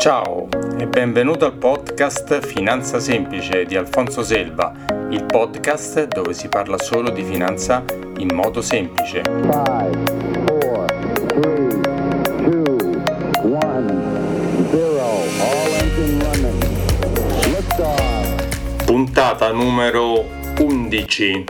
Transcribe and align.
Ciao 0.00 0.48
e 0.78 0.86
benvenuto 0.86 1.44
al 1.44 1.52
podcast 1.58 2.40
Finanza 2.40 2.98
Semplice 2.98 3.66
di 3.66 3.76
Alfonso 3.76 4.22
Selva, 4.22 4.72
il 5.10 5.26
podcast 5.26 6.06
dove 6.06 6.32
si 6.32 6.48
parla 6.48 6.78
solo 6.78 7.10
di 7.10 7.22
finanza 7.22 7.84
in 8.16 8.34
modo 8.34 8.62
semplice. 8.62 9.20
Five, 9.20 9.98
four, 10.46 10.86
three, 11.26 11.80
two, 12.38 13.02
one, 13.42 14.08
Puntata 18.86 19.52
numero 19.52 20.24
11. 20.60 21.44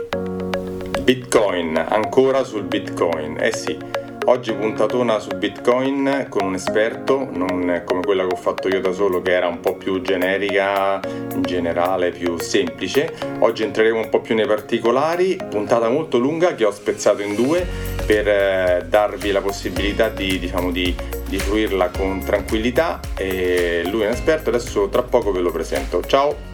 Bitcoin, 1.03 1.77
ancora 1.77 2.43
sul 2.43 2.63
Bitcoin. 2.63 3.37
Eh 3.39 3.53
sì, 3.55 3.77
Oggi 4.25 4.53
puntatona 4.53 5.17
su 5.19 5.35
Bitcoin 5.35 6.27
con 6.29 6.45
un 6.45 6.53
esperto, 6.53 7.27
non 7.31 7.81
come 7.83 8.01
quella 8.01 8.25
che 8.25 8.33
ho 8.33 8.37
fatto 8.37 8.67
io 8.67 8.79
da 8.79 8.91
solo 8.91 9.19
che 9.21 9.31
era 9.31 9.47
un 9.47 9.59
po' 9.59 9.75
più 9.75 9.99
generica, 10.01 10.99
in 11.33 11.41
generale, 11.41 12.11
più 12.11 12.39
semplice. 12.39 13.13
Oggi 13.39 13.63
entreremo 13.63 13.99
un 13.99 14.09
po' 14.09 14.21
più 14.21 14.35
nei 14.35 14.45
particolari, 14.45 15.37
puntata 15.49 15.89
molto 15.89 16.19
lunga 16.19 16.53
che 16.53 16.65
ho 16.65 16.71
spezzato 16.71 17.23
in 17.23 17.33
due 17.33 17.67
per 18.05 18.27
eh, 18.27 18.85
darvi 18.87 19.31
la 19.31 19.41
possibilità 19.41 20.09
di, 20.09 20.37
diciamo, 20.37 20.69
di, 20.69 20.95
di 21.27 21.37
fruirla 21.39 21.89
con 21.89 22.23
tranquillità. 22.23 22.99
E 23.17 23.81
lui 23.89 24.03
è 24.03 24.05
un 24.05 24.13
esperto, 24.13 24.49
adesso 24.49 24.87
tra 24.89 25.01
poco 25.01 25.31
ve 25.31 25.39
lo 25.39 25.51
presento. 25.51 25.99
Ciao! 26.05 26.50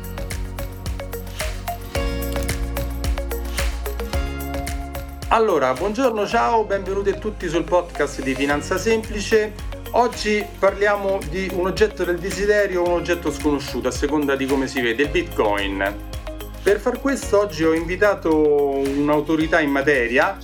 Allora, 5.30 5.74
buongiorno, 5.74 6.26
ciao, 6.26 6.64
benvenuti 6.64 7.10
a 7.10 7.18
tutti 7.18 7.50
sul 7.50 7.66
podcast 7.66 8.22
di 8.22 8.34
Finanza 8.34 8.78
Semplice. 8.78 9.54
Oggi 9.92 10.42
parliamo 10.58 11.20
di 11.30 11.50
un 11.52 11.66
oggetto 11.66 12.06
del 12.06 12.18
desiderio 12.18 12.84
o 12.84 12.88
un 12.88 12.94
oggetto 12.94 13.30
sconosciuto, 13.30 13.90
a 13.90 13.92
seconda 13.92 14.38
di 14.38 14.46
come 14.46 14.68
si 14.68 14.80
vede, 14.80 15.04
il 15.04 15.10
Bitcoin. 15.10 15.96
Per 16.64 16.80
far 16.80 17.02
questo 17.02 17.40
oggi 17.40 17.66
ho 17.66 17.74
invitato 17.74 18.78
un'autorità 18.78 19.60
in 19.60 19.70
materia, 19.70 20.38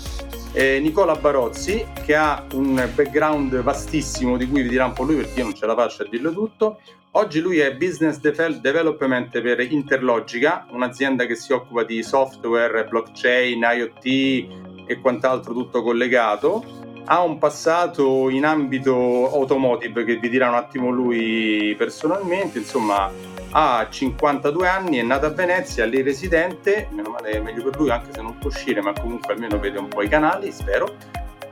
eh, 0.51 0.81
Nicola 0.81 1.15
Barozzi, 1.15 1.85
che 2.03 2.13
ha 2.13 2.45
un 2.51 2.75
background 2.93 3.61
vastissimo 3.61 4.35
di 4.35 4.49
cui 4.49 4.63
vi 4.63 4.69
dirà 4.69 4.83
un 4.83 4.93
po' 4.93 5.03
lui 5.03 5.15
perché 5.15 5.39
io 5.39 5.45
non 5.45 5.55
ce 5.55 5.65
la 5.65 5.75
faccio 5.75 6.03
a 6.03 6.07
dirlo 6.09 6.33
tutto. 6.33 6.81
Oggi 7.11 7.39
lui 7.39 7.59
è 7.59 7.73
Business 7.75 8.17
Development 8.17 9.39
per 9.39 9.59
Interlogica, 9.61 10.65
un'azienda 10.71 11.25
che 11.25 11.35
si 11.35 11.53
occupa 11.53 11.83
di 11.83 12.01
software, 12.01 12.85
blockchain, 12.85 13.61
IoT, 13.61 14.72
e 14.85 14.99
quant'altro 14.99 15.53
tutto 15.53 15.81
collegato. 15.81 16.63
Ha 17.05 17.21
un 17.21 17.37
passato 17.37 18.29
in 18.29 18.45
ambito 18.45 19.29
automotive 19.31 20.05
che 20.05 20.15
vi 20.15 20.29
dirà 20.29 20.47
un 20.47 20.55
attimo 20.55 20.89
lui 20.89 21.75
personalmente, 21.77 22.59
insomma 22.59 23.11
ha 23.55 23.87
52 23.89 24.67
anni, 24.67 24.97
è 24.97 25.03
nato 25.03 25.25
a 25.25 25.29
Venezia, 25.29 25.85
lì 25.85 26.01
residente, 26.01 26.87
meno 26.91 27.09
male 27.09 27.31
è 27.31 27.39
meglio 27.39 27.63
per 27.63 27.77
lui 27.77 27.91
anche 27.91 28.11
se 28.13 28.21
non 28.21 28.37
può 28.37 28.49
uscire, 28.49 28.81
ma 28.81 28.93
comunque 28.93 29.33
almeno 29.33 29.59
vede 29.59 29.79
un 29.79 29.89
po' 29.89 30.01
i 30.01 30.07
canali, 30.07 30.51
spero. 30.51 30.95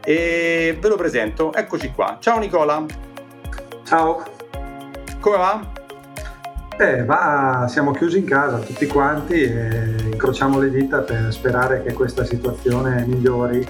E 0.03 0.77
ve 0.79 0.87
lo 0.87 0.95
presento, 0.95 1.53
eccoci 1.53 1.91
qua. 1.91 2.17
Ciao 2.19 2.39
Nicola. 2.39 2.83
Ciao. 3.83 4.23
Come 5.19 5.37
va? 5.37 5.80
Eh, 6.81 7.05
va, 7.05 7.67
siamo 7.69 7.91
chiusi 7.91 8.17
in 8.17 8.25
casa 8.25 8.57
tutti 8.57 8.87
quanti 8.87 9.43
e 9.43 9.93
incrociamo 10.03 10.57
le 10.57 10.71
dita 10.71 11.01
per 11.01 11.27
sperare 11.31 11.83
che 11.83 11.93
questa 11.93 12.25
situazione 12.25 13.05
migliori. 13.05 13.63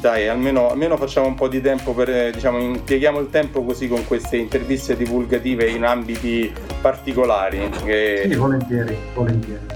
Dai, 0.00 0.28
almeno, 0.28 0.70
almeno 0.70 0.96
facciamo 0.96 1.26
un 1.26 1.34
po' 1.34 1.48
di 1.48 1.60
tempo 1.60 1.92
per, 1.92 2.32
diciamo, 2.32 2.58
impieghiamo 2.58 3.20
il 3.20 3.28
tempo 3.28 3.62
così 3.64 3.86
con 3.86 4.06
queste 4.06 4.38
interviste 4.38 4.96
divulgative 4.96 5.68
in 5.68 5.84
ambiti 5.84 6.50
particolari. 6.80 7.68
Che... 7.84 8.28
Sì, 8.30 8.34
volentieri, 8.34 8.96
volentieri. 9.12 9.66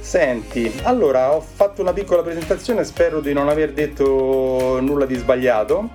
Senti, 0.00 0.70
allora 0.82 1.32
ho 1.32 1.40
fatto 1.40 1.80
una 1.80 1.94
piccola 1.94 2.20
presentazione, 2.20 2.84
spero 2.84 3.20
di 3.20 3.32
non 3.32 3.48
aver 3.48 3.72
detto 3.72 4.78
nulla 4.82 5.06
di 5.06 5.14
sbagliato. 5.14 5.88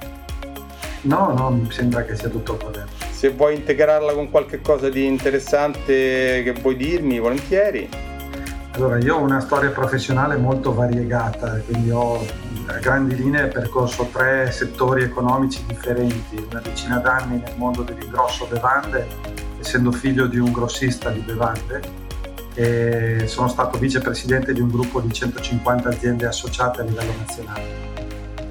No, 1.02 1.34
no, 1.38 1.52
mi 1.52 1.72
sembra 1.72 2.02
che 2.02 2.16
sia 2.16 2.30
tutto 2.30 2.58
corretto 2.58 3.09
se 3.20 3.32
vuoi 3.32 3.56
integrarla 3.56 4.14
con 4.14 4.30
qualche 4.30 4.62
cosa 4.62 4.88
di 4.88 5.06
interessante 5.06 6.42
che 6.42 6.56
vuoi 6.62 6.78
dirmi, 6.78 7.20
volentieri. 7.20 7.90
Allora, 8.72 8.98
io 8.98 9.18
ho 9.18 9.20
una 9.20 9.42
storia 9.42 9.72
professionale 9.72 10.38
molto 10.38 10.74
variegata, 10.74 11.60
quindi 11.66 11.90
ho 11.92 12.26
a 12.68 12.78
grandi 12.80 13.18
linee 13.18 13.48
percorso 13.48 14.08
tre 14.10 14.50
settori 14.54 15.04
economici 15.04 15.62
differenti, 15.68 16.48
una 16.50 16.62
decina 16.62 17.00
d'anni 17.00 17.42
nel 17.42 17.56
mondo 17.58 17.82
dell'ingrosso 17.82 18.48
bevande, 18.50 19.06
essendo 19.60 19.92
figlio 19.92 20.26
di 20.26 20.38
un 20.38 20.54
grossista 20.54 21.10
di 21.10 21.20
bevande, 21.20 21.82
e 22.54 23.24
sono 23.26 23.50
stato 23.50 23.78
vicepresidente 23.78 24.54
di 24.54 24.62
un 24.62 24.70
gruppo 24.70 25.02
di 25.02 25.12
150 25.12 25.90
aziende 25.90 26.26
associate 26.26 26.80
a 26.80 26.84
livello 26.86 27.12
nazionale 27.18 27.99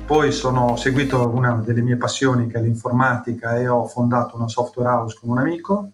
poi 0.08 0.32
sono 0.32 0.74
seguito 0.76 1.28
una 1.28 1.60
delle 1.62 1.82
mie 1.82 1.98
passioni 1.98 2.48
che 2.48 2.56
è 2.56 2.62
l'informatica 2.62 3.58
e 3.58 3.68
ho 3.68 3.84
fondato 3.84 4.36
una 4.36 4.48
software 4.48 4.88
house 4.88 5.18
con 5.20 5.28
un 5.28 5.36
amico 5.36 5.90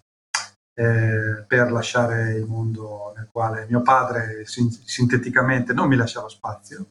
eh, 0.72 1.44
per 1.48 1.72
lasciare 1.72 2.34
il 2.34 2.44
mondo 2.46 3.12
nel 3.16 3.28
quale 3.32 3.66
mio 3.68 3.82
padre 3.82 4.44
sinteticamente 4.46 5.72
non 5.72 5.88
mi 5.88 5.96
lasciava 5.96 6.28
spazio. 6.28 6.86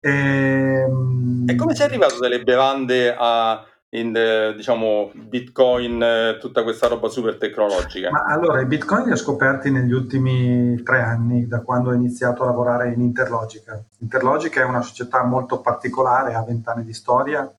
E, 0.00 0.10
ehm, 0.10 1.44
e 1.48 1.54
come 1.54 1.76
sei 1.76 1.86
arrivato 1.86 2.18
dalle 2.18 2.42
bevande 2.42 3.14
a 3.16 3.64
in 3.90 4.14
eh, 4.14 4.54
diciamo 4.54 5.10
bitcoin 5.14 6.02
eh, 6.02 6.38
tutta 6.38 6.62
questa 6.62 6.88
roba 6.88 7.08
super 7.08 7.38
tecnologica 7.38 8.10
Ma 8.10 8.24
allora 8.24 8.60
i 8.60 8.66
bitcoin 8.66 9.04
li 9.04 9.12
ho 9.12 9.16
scoperti 9.16 9.70
negli 9.70 9.92
ultimi 9.92 10.82
tre 10.82 11.00
anni 11.00 11.46
da 11.46 11.62
quando 11.62 11.90
ho 11.90 11.94
iniziato 11.94 12.42
a 12.42 12.46
lavorare 12.46 12.92
in 12.92 13.00
Interlogica 13.00 13.82
Interlogica 13.98 14.60
è 14.60 14.64
una 14.64 14.82
società 14.82 15.24
molto 15.24 15.60
particolare 15.60 16.34
ha 16.34 16.44
vent'anni 16.44 16.84
di 16.84 16.92
storia 16.92 17.50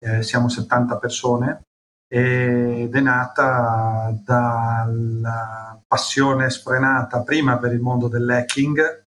eh, 0.00 0.22
siamo 0.22 0.48
70 0.48 0.96
persone 0.96 1.62
ed 2.10 2.94
è 2.94 3.00
nata 3.00 4.18
dalla 4.24 5.78
passione 5.86 6.48
sfrenata 6.48 7.22
prima 7.22 7.58
per 7.58 7.74
il 7.74 7.80
mondo 7.80 8.08
dell'hacking 8.08 9.04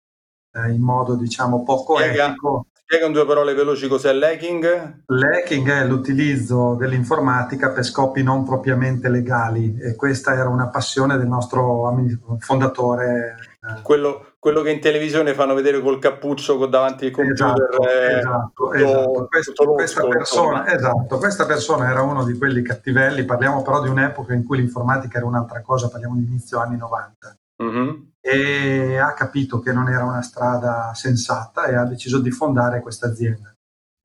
eh, 0.55 0.71
in 0.71 0.81
modo 0.81 1.15
diciamo 1.15 1.63
poco 1.63 1.99
Spiega. 1.99 2.27
etico 2.27 2.67
Spiega 2.89 3.05
in 3.05 3.13
due 3.13 3.27
parole 3.27 3.53
veloci 3.53 3.87
cos'è 3.87 4.15
l'hacking. 4.15 5.03
L'hacking 5.09 5.71
è 5.71 5.85
l'utilizzo 5.85 6.75
dell'informatica 6.75 7.69
per 7.69 7.85
scopi 7.85 8.23
non 8.23 8.47
propriamente 8.47 9.11
legali 9.11 9.77
e 9.79 9.95
questa 9.95 10.33
era 10.33 10.49
una 10.49 10.69
passione 10.69 11.19
del 11.19 11.27
nostro 11.27 11.95
fondatore. 12.39 13.37
Eh. 13.61 13.83
Quello, 13.83 14.33
quello 14.39 14.63
che 14.63 14.71
in 14.71 14.81
televisione 14.81 15.35
fanno 15.35 15.53
vedere 15.53 15.83
col 15.83 15.99
cappuccio 15.99 16.65
davanti 16.65 17.05
al 17.05 17.11
computer. 17.11 17.69
Esatto, 17.69 17.83
eh, 17.83 18.17
esatto, 18.21 18.73
esatto. 18.73 19.27
Questo, 19.29 19.73
questa, 19.75 20.07
persona, 20.07 20.73
esatto. 20.73 21.19
questa 21.19 21.45
persona 21.45 21.91
era 21.91 22.01
uno 22.01 22.25
di 22.25 22.39
quelli 22.39 22.63
cattivelli, 22.63 23.27
parliamo 23.27 23.61
però 23.61 23.83
di 23.83 23.91
un'epoca 23.91 24.33
in 24.33 24.47
cui 24.47 24.57
l'informatica 24.57 25.19
era 25.19 25.27
un'altra 25.27 25.61
cosa, 25.61 25.91
parliamo 25.91 26.17
di 26.17 26.25
inizio 26.25 26.59
anni 26.59 26.79
90. 26.79 27.39
Mm-hmm 27.63 27.91
e 28.31 28.99
ha 28.99 29.15
capito 29.15 29.59
che 29.59 29.73
non 29.73 29.89
era 29.89 30.05
una 30.05 30.21
strada 30.21 30.93
sensata 30.93 31.65
e 31.65 31.75
ha 31.75 31.85
deciso 31.85 32.19
di 32.21 32.31
fondare 32.31 32.83
questa 32.83 33.07
azienda. 33.07 33.55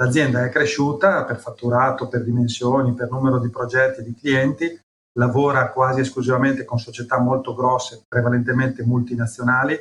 L'azienda 0.01 0.45
è 0.45 0.49
cresciuta 0.49 1.25
per 1.25 1.37
fatturato, 1.37 2.07
per 2.07 2.23
dimensioni, 2.23 2.93
per 2.93 3.11
numero 3.11 3.37
di 3.37 3.49
progetti 3.49 3.99
e 3.99 4.03
di 4.03 4.15
clienti, 4.15 4.79
lavora 5.19 5.71
quasi 5.71 5.99
esclusivamente 5.99 6.63
con 6.63 6.79
società 6.79 7.19
molto 7.19 7.53
grosse, 7.53 8.05
prevalentemente 8.07 8.83
multinazionali. 8.83 9.77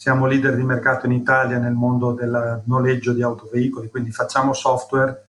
Siamo 0.00 0.26
leader 0.26 0.54
di 0.54 0.62
mercato 0.62 1.06
in 1.06 1.12
Italia 1.12 1.58
nel 1.58 1.74
mondo 1.74 2.12
del 2.12 2.62
noleggio 2.66 3.12
di 3.12 3.22
autoveicoli, 3.22 3.90
quindi 3.90 4.12
facciamo 4.12 4.52
software 4.52 5.24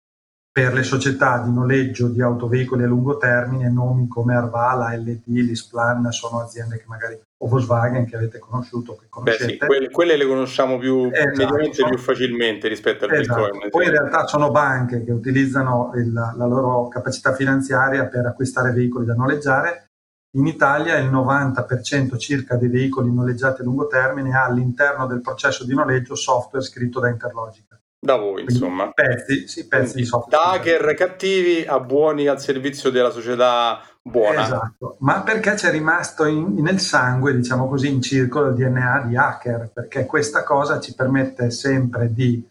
per 0.56 0.72
le 0.72 0.84
società 0.84 1.42
di 1.42 1.52
noleggio 1.52 2.08
di 2.08 2.22
autoveicoli 2.22 2.82
a 2.82 2.86
lungo 2.86 3.18
termine, 3.18 3.68
nomi 3.68 4.08
come 4.08 4.34
Arvala, 4.34 4.96
LD, 4.96 5.20
Lisplan 5.26 6.10
sono 6.12 6.40
aziende 6.40 6.78
che 6.78 6.84
magari 6.86 7.20
o 7.36 7.46
Volkswagen 7.46 8.06
che 8.06 8.16
avete 8.16 8.38
conosciuto, 8.38 8.96
che 8.96 9.04
conoscete. 9.10 9.44
Beh, 9.44 9.52
sì, 9.52 9.58
quelle, 9.58 9.90
quelle, 9.90 10.16
le 10.16 10.26
conosciamo 10.26 10.78
più, 10.78 11.10
esatto. 11.12 11.36
mediamente 11.36 11.84
più 11.84 11.98
facilmente 11.98 12.68
rispetto 12.68 13.04
al 13.04 13.12
esatto. 13.12 13.50
Bitcoin. 13.50 13.68
Poi 13.68 13.84
in 13.84 13.90
realtà 13.90 14.26
sono 14.26 14.50
banche 14.50 15.04
che 15.04 15.12
utilizzano 15.12 15.92
il, 15.96 16.10
la 16.10 16.46
loro 16.46 16.88
capacità 16.88 17.34
finanziaria 17.34 18.06
per 18.06 18.24
acquistare 18.24 18.72
veicoli 18.72 19.04
da 19.04 19.12
noleggiare. 19.12 19.90
In 20.38 20.46
Italia 20.46 20.96
il 20.96 21.10
90% 21.10 22.16
circa 22.16 22.56
dei 22.56 22.70
veicoli 22.70 23.12
noleggiati 23.12 23.60
a 23.60 23.64
lungo 23.64 23.88
termine 23.88 24.34
ha 24.34 24.44
all'interno 24.44 25.06
del 25.06 25.20
processo 25.20 25.66
di 25.66 25.74
noleggio 25.74 26.14
software 26.14 26.64
scritto 26.64 26.98
da 26.98 27.10
Interlogica 27.10 27.65
da 28.06 28.16
voi, 28.16 28.44
insomma. 28.44 28.90
Pezzi, 28.90 29.46
sì, 29.46 29.68
pezzi 29.68 29.96
di 29.96 30.04
software. 30.06 30.42
Da 30.42 30.52
hacker 30.52 30.94
cattivi 30.94 31.66
a 31.66 31.78
buoni 31.78 32.26
al 32.26 32.40
servizio 32.40 32.88
della 32.90 33.10
società 33.10 33.82
buona. 34.00 34.44
Esatto, 34.44 34.96
ma 35.00 35.20
perché 35.20 35.52
c'è 35.52 35.70
rimasto 35.70 36.24
in, 36.24 36.54
nel 36.62 36.80
sangue, 36.80 37.36
diciamo 37.36 37.68
così, 37.68 37.88
in 37.88 38.00
circolo 38.00 38.48
il 38.48 38.54
DNA 38.54 39.04
di 39.06 39.16
hacker, 39.16 39.70
perché 39.74 40.06
questa 40.06 40.42
cosa 40.42 40.80
ci 40.80 40.94
permette 40.94 41.50
sempre 41.50 42.10
di 42.10 42.42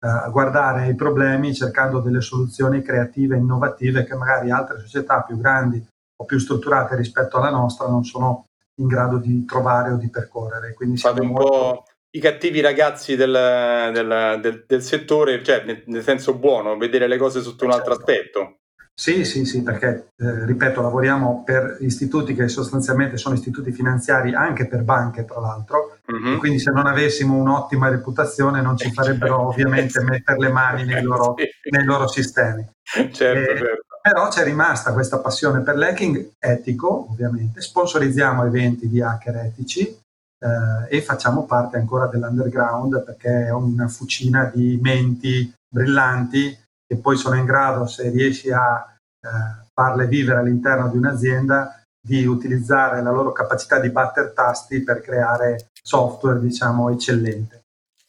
uh, 0.00 0.30
guardare 0.30 0.82
ai 0.82 0.94
problemi 0.94 1.52
cercando 1.52 1.98
delle 1.98 2.20
soluzioni 2.20 2.82
creative, 2.82 3.36
innovative 3.36 4.04
che 4.04 4.14
magari 4.14 4.52
altre 4.52 4.78
società 4.78 5.22
più 5.22 5.36
grandi 5.36 5.84
po' 6.18 6.24
più 6.24 6.38
strutturate 6.40 6.96
rispetto 6.96 7.36
alla 7.36 7.50
nostra 7.50 7.86
non 7.86 8.04
sono 8.04 8.46
in 8.80 8.88
grado 8.88 9.18
di 9.18 9.44
trovare 9.44 9.92
o 9.92 9.96
di 9.96 10.10
percorrere. 10.10 10.74
Quindi 10.74 10.96
Fate 10.96 11.20
un 11.20 11.28
molto... 11.28 11.48
po' 11.48 11.84
i 12.10 12.20
cattivi 12.20 12.60
ragazzi 12.60 13.16
del, 13.16 13.90
del, 13.92 14.38
del, 14.40 14.64
del 14.66 14.82
settore, 14.82 15.42
cioè 15.42 15.64
nel, 15.64 15.82
nel, 15.86 16.02
senso 16.02 16.34
buono, 16.34 16.76
vedere 16.76 17.06
le 17.06 17.18
cose 17.18 17.42
sotto 17.42 17.64
un 17.64 17.72
altro 17.72 17.94
certo. 17.96 18.10
aspetto. 18.10 18.58
Sì, 18.98 19.24
sì, 19.24 19.44
sì, 19.44 19.62
perché 19.62 20.08
eh, 20.16 20.44
ripeto, 20.44 20.82
lavoriamo 20.82 21.44
per 21.44 21.76
istituti 21.82 22.34
che 22.34 22.48
sostanzialmente 22.48 23.16
sono 23.16 23.36
istituti 23.36 23.70
finanziari 23.70 24.34
anche 24.34 24.66
per 24.66 24.82
banche, 24.82 25.24
tra 25.24 25.38
l'altro, 25.38 25.98
mm-hmm. 26.12 26.34
e 26.34 26.36
quindi 26.38 26.58
se 26.58 26.72
non 26.72 26.86
avessimo 26.86 27.36
un'ottima 27.36 27.88
reputazione 27.90 28.60
non 28.60 28.76
ci 28.76 28.90
farebbero 28.90 29.34
certo. 29.34 29.48
ovviamente 29.48 30.02
mettere 30.02 30.38
le 30.38 30.48
mani 30.48 30.84
nei 30.84 31.02
loro, 31.02 31.36
nei 31.70 31.84
loro 31.84 32.08
sistemi. 32.08 32.66
Certo, 32.82 33.22
e, 33.22 33.56
certo. 33.56 33.84
Però 34.02 34.28
c'è 34.28 34.42
rimasta 34.42 34.92
questa 34.92 35.20
passione 35.20 35.60
per 35.60 35.76
l'hacking 35.76 36.32
etico, 36.36 37.06
ovviamente, 37.08 37.60
sponsorizziamo 37.60 38.44
eventi 38.44 38.88
di 38.88 39.00
hacker 39.00 39.36
etici 39.36 39.96
eh, 40.38 40.96
e 40.96 41.02
facciamo 41.02 41.44
parte 41.44 41.76
ancora 41.76 42.06
dell'underground 42.06 43.02
perché 43.02 43.46
è 43.46 43.50
una 43.50 43.88
fucina 43.88 44.50
di 44.52 44.78
menti 44.80 45.52
brillanti 45.68 46.56
che 46.86 46.96
poi 46.96 47.16
sono 47.16 47.36
in 47.36 47.44
grado, 47.44 47.86
se 47.86 48.08
riesci 48.08 48.50
a 48.50 48.84
eh, 49.20 49.66
farle 49.74 50.06
vivere 50.06 50.38
all'interno 50.38 50.88
di 50.88 50.96
un'azienda, 50.96 51.82
di 52.00 52.24
utilizzare 52.24 53.02
la 53.02 53.10
loro 53.10 53.32
capacità 53.32 53.78
di 53.78 53.90
battere 53.90 54.32
tasti 54.32 54.82
per 54.82 55.02
creare 55.02 55.68
software, 55.82 56.40
diciamo, 56.40 56.88
eccellente. 56.90 57.57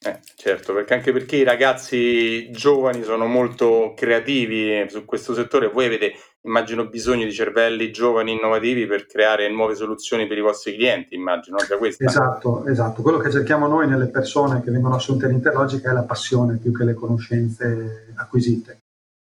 Eh, 0.02 0.20
certo, 0.36 0.74
perché 0.74 0.94
anche 0.94 1.12
perché 1.12 1.36
i 1.36 1.44
ragazzi 1.44 2.50
giovani 2.52 3.04
sono 3.04 3.26
molto 3.26 3.94
creativi 3.98 4.88
su 4.88 5.04
questo 5.04 5.34
settore, 5.34 5.68
voi 5.68 5.88
avete, 5.88 6.14
immagino, 6.44 6.88
bisogno 6.88 7.26
di 7.26 7.34
cervelli 7.34 7.92
giovani 7.92 8.32
innovativi 8.32 8.86
per 8.86 9.06
creare 9.06 9.50
nuove 9.50 9.76
soluzioni 9.76 10.26
per 10.26 10.38
i 10.38 10.42
vostri 10.42 10.76
clienti, 10.76 11.16
immagino, 11.16 11.58
da 11.68 11.78
questa. 11.78 12.06
Esatto, 12.06 12.66
esatto. 12.66 13.02
Quello 13.02 13.18
che 13.18 13.30
cerchiamo 13.30 13.68
noi 13.68 13.90
nelle 13.90 14.08
persone 14.08 14.62
che 14.62 14.72
vengono 14.72 14.96
assunte 14.96 15.26
in 15.26 15.34
Interlogica 15.34 15.90
è 15.90 15.94
la 15.94 16.04
passione 16.04 16.56
più 16.56 16.72
che 16.72 16.86
le 16.86 16.94
conoscenze 16.94 18.14
acquisite. 18.16 18.84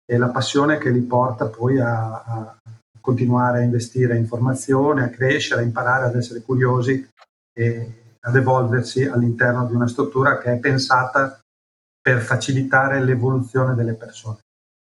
È 0.06 0.18
la 0.18 0.30
passione 0.30 0.78
che 0.80 0.90
li 0.90 1.02
porta 1.02 1.48
poi 1.48 1.80
a, 1.80 2.24
a 2.26 2.60
continuare 3.00 3.60
a 3.60 3.64
investire 3.64 4.18
in 4.18 4.28
formazione, 4.28 5.06
a 5.06 5.10
crescere, 5.10 5.62
a 5.62 5.64
imparare 5.64 6.08
ad 6.08 6.16
essere 6.16 6.42
curiosi 6.42 7.10
e 7.54 8.02
ad 8.28 8.36
evolversi 8.36 9.06
all'interno 9.06 9.66
di 9.66 9.74
una 9.74 9.88
struttura 9.88 10.38
che 10.38 10.54
è 10.54 10.60
pensata 10.60 11.40
per 12.02 12.20
facilitare 12.20 13.02
l'evoluzione 13.02 13.74
delle 13.74 13.94
persone. 13.94 14.40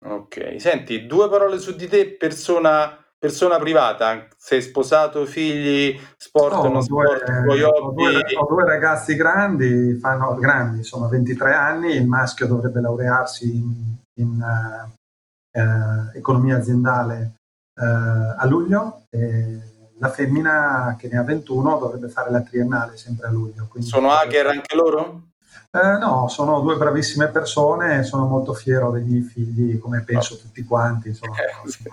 Ok, 0.06 0.56
senti, 0.58 1.06
due 1.06 1.28
parole 1.28 1.58
su 1.58 1.74
di 1.74 1.88
te, 1.88 2.10
persona, 2.10 2.96
persona 3.18 3.58
privata, 3.58 4.28
sei 4.36 4.62
sposato, 4.62 5.24
figli, 5.26 5.98
sport, 6.16 6.54
no, 6.54 6.62
non 6.62 6.72
due, 6.72 6.82
sport, 6.84 7.42
tuoi 7.44 7.62
ho 7.62 7.90
due, 7.90 8.22
ho 8.36 8.46
due 8.46 8.64
ragazzi 8.64 9.16
grandi, 9.16 9.94
fanno, 9.94 10.34
grandi, 10.36 10.84
sono 10.84 11.08
23 11.08 11.54
anni, 11.54 11.94
il 11.94 12.06
maschio 12.06 12.46
dovrebbe 12.46 12.80
laurearsi 12.80 13.56
in, 13.56 13.94
in 14.20 14.40
uh, 14.42 15.58
uh, 15.58 16.16
economia 16.16 16.58
aziendale 16.58 17.34
uh, 17.80 18.36
a 18.36 18.46
luglio. 18.46 19.06
E, 19.10 19.72
la 20.04 20.10
femmina 20.10 20.96
che 20.98 21.08
ne 21.10 21.18
ha 21.18 21.22
21 21.22 21.78
dovrebbe 21.78 22.08
fare 22.08 22.30
la 22.30 22.42
triennale 22.42 22.96
sempre 22.98 23.28
a 23.28 23.30
luglio. 23.30 23.68
Sono 23.78 24.12
hacker 24.12 24.48
anche 24.48 24.76
loro? 24.76 25.28
Eh, 25.70 25.98
no, 25.98 26.28
sono 26.28 26.60
due 26.60 26.76
bravissime 26.76 27.28
persone, 27.28 28.04
sono 28.04 28.26
molto 28.26 28.52
fiero 28.52 28.90
dei 28.90 29.02
miei 29.02 29.22
figli, 29.22 29.78
come 29.78 30.02
penso 30.04 30.34
no. 30.34 30.40
tutti 30.40 30.62
quanti. 30.62 31.08
Insomma, 31.08 31.36
eh, 31.36 31.70
sì. 31.70 31.90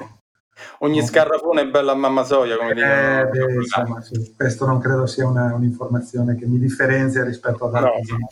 Ogni 0.80 1.04
scarrafone 1.04 1.62
è 1.62 1.68
bello 1.68 1.92
a 1.92 1.96
mamma 1.96 2.24
soia, 2.24 2.58
come 2.58 2.72
eh, 2.72 3.25
beh, 3.25 3.54
insomma, 3.54 4.02
sì. 4.02 4.34
Questo 4.36 4.66
non 4.66 4.80
credo 4.80 5.07
sia 5.07 5.25
una, 5.25 5.54
un'informazione 5.56 6.36
che 6.36 6.46
mi 6.46 6.60
differenzia 6.60 7.24
rispetto 7.24 7.66
ad 7.66 7.75
altri. 7.75 8.12
No. 8.12 8.28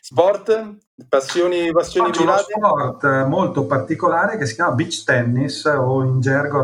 Sport? 0.00 0.76
Passioni, 1.08 1.70
passioni 1.72 2.08
Faccio 2.08 2.24
private? 2.24 2.52
uno 2.56 2.98
sport 2.98 3.24
molto 3.26 3.64
particolare 3.64 4.36
che 4.36 4.44
si 4.44 4.54
chiama 4.54 4.74
beach 4.74 5.02
tennis 5.04 5.64
o 5.64 6.02
in 6.02 6.20
gergo 6.20 6.60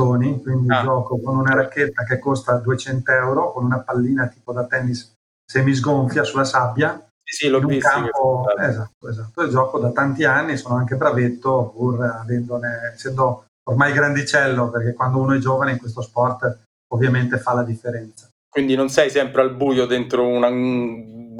racchettoni, 0.00 0.42
quindi 0.42 0.72
ah. 0.72 0.82
gioco 0.82 1.20
con 1.20 1.36
una 1.36 1.54
racchetta 1.54 2.04
che 2.04 2.18
costa 2.18 2.56
200 2.56 3.12
euro, 3.12 3.52
con 3.52 3.64
una 3.64 3.80
pallina 3.80 4.26
tipo 4.28 4.52
da 4.52 4.64
tennis 4.64 5.14
semisgonfia 5.44 6.24
sulla 6.24 6.44
sabbia. 6.44 7.04
Sì, 7.22 7.44
sì, 7.44 7.48
l'ho 7.48 7.60
visto. 7.60 7.88
Campo... 7.88 8.44
Esatto, 8.58 9.08
esatto. 9.08 9.42
E 9.42 9.48
gioco 9.48 9.78
da 9.78 9.90
tanti 9.90 10.24
anni, 10.24 10.56
sono 10.56 10.76
anche 10.76 10.96
bravetto, 10.96 11.72
pur 11.74 12.02
avendone, 12.02 12.92
essendo 12.94 13.46
ormai 13.68 13.92
grandicello, 13.92 14.70
perché 14.70 14.94
quando 14.94 15.18
uno 15.18 15.34
è 15.34 15.38
giovane 15.38 15.72
in 15.72 15.78
questo 15.78 16.00
sport 16.00 16.60
ovviamente 16.92 17.38
fa 17.38 17.54
la 17.54 17.62
differenza. 17.62 18.29
Quindi 18.50 18.74
non 18.74 18.88
sei 18.88 19.10
sempre 19.10 19.42
al 19.42 19.54
buio 19.54 19.86
dentro 19.86 20.26
un 20.26 20.42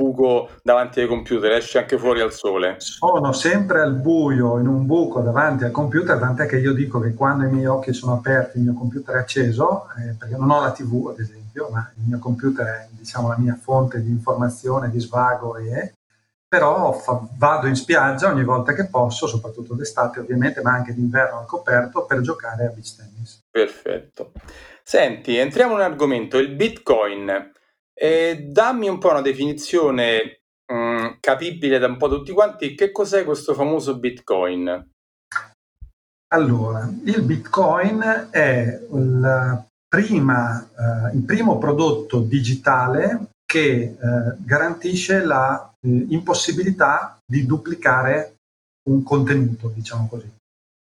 buco 0.00 0.48
davanti 0.62 1.00
ai 1.00 1.08
computer, 1.08 1.50
esci 1.52 1.76
anche 1.76 1.98
fuori 1.98 2.20
al 2.20 2.32
sole. 2.32 2.76
Sono 2.78 3.32
sempre 3.32 3.82
al 3.82 3.94
buio 3.94 4.58
in 4.58 4.68
un 4.68 4.86
buco 4.86 5.20
davanti 5.20 5.64
al 5.64 5.72
computer, 5.72 6.18
tant'è 6.18 6.46
che 6.46 6.58
io 6.58 6.72
dico 6.72 7.00
che 7.00 7.14
quando 7.14 7.46
i 7.46 7.50
miei 7.50 7.66
occhi 7.66 7.92
sono 7.92 8.14
aperti, 8.14 8.58
il 8.58 8.64
mio 8.64 8.74
computer 8.74 9.16
è 9.16 9.18
acceso, 9.18 9.88
eh, 9.98 10.14
perché 10.16 10.36
non 10.36 10.50
ho 10.50 10.60
la 10.60 10.70
TV 10.70 11.08
ad 11.08 11.18
esempio, 11.18 11.68
ma 11.70 11.90
il 11.96 12.04
mio 12.06 12.18
computer 12.18 12.64
è 12.64 12.88
diciamo, 12.90 13.28
la 13.28 13.38
mia 13.38 13.58
fonte 13.60 14.00
di 14.02 14.10
informazione, 14.10 14.88
di 14.88 15.00
svago 15.00 15.56
e 15.56 15.94
però 16.48 16.92
fa, 16.92 17.20
vado 17.36 17.66
in 17.66 17.76
spiaggia 17.76 18.28
ogni 18.28 18.42
volta 18.42 18.72
che 18.72 18.88
posso, 18.88 19.26
soprattutto 19.26 19.74
d'estate 19.74 20.18
ovviamente, 20.18 20.62
ma 20.62 20.72
anche 20.72 20.94
d'inverno 20.94 21.38
al 21.38 21.46
coperto 21.46 22.06
per 22.06 22.22
giocare 22.22 22.66
a 22.66 22.70
beach 22.70 22.96
tennis. 22.96 23.40
Perfetto. 23.50 24.32
Senti, 24.90 25.36
entriamo 25.36 25.74
in 25.74 25.82
argomento, 25.82 26.36
il 26.38 26.50
Bitcoin. 26.50 27.52
Eh, 27.94 28.48
dammi 28.50 28.88
un 28.88 28.98
po' 28.98 29.10
una 29.10 29.20
definizione 29.20 30.40
mh, 30.66 30.74
mm, 30.74 31.06
capibile 31.20 31.78
da 31.78 31.86
un 31.86 31.96
po' 31.96 32.08
tutti 32.08 32.32
quanti, 32.32 32.74
che 32.74 32.90
cos'è 32.90 33.24
questo 33.24 33.54
famoso 33.54 34.00
Bitcoin? 34.00 34.90
Allora, 36.34 36.92
il 37.04 37.22
Bitcoin 37.22 38.30
è 38.32 38.80
il, 38.92 39.64
prima, 39.86 40.60
eh, 40.60 41.14
il 41.16 41.22
primo 41.22 41.58
prodotto 41.58 42.18
digitale 42.22 43.28
che 43.46 43.70
eh, 43.70 43.96
garantisce 44.38 45.22
la 45.24 45.72
eh, 45.82 46.04
di 47.24 47.46
duplicare 47.46 48.34
un 48.88 49.04
contenuto, 49.04 49.68
diciamo 49.68 50.08
così. 50.08 50.38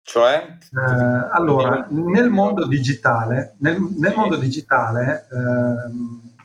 Cioè? 0.08 0.58
Eh, 0.72 1.30
allora, 1.32 1.86
nel 1.90 2.30
mondo 2.30 2.66
digitale, 2.66 3.56
nel, 3.60 3.78
nel 3.98 4.14
mondo 4.16 4.38
digitale 4.38 5.28
ehm, 5.30 6.36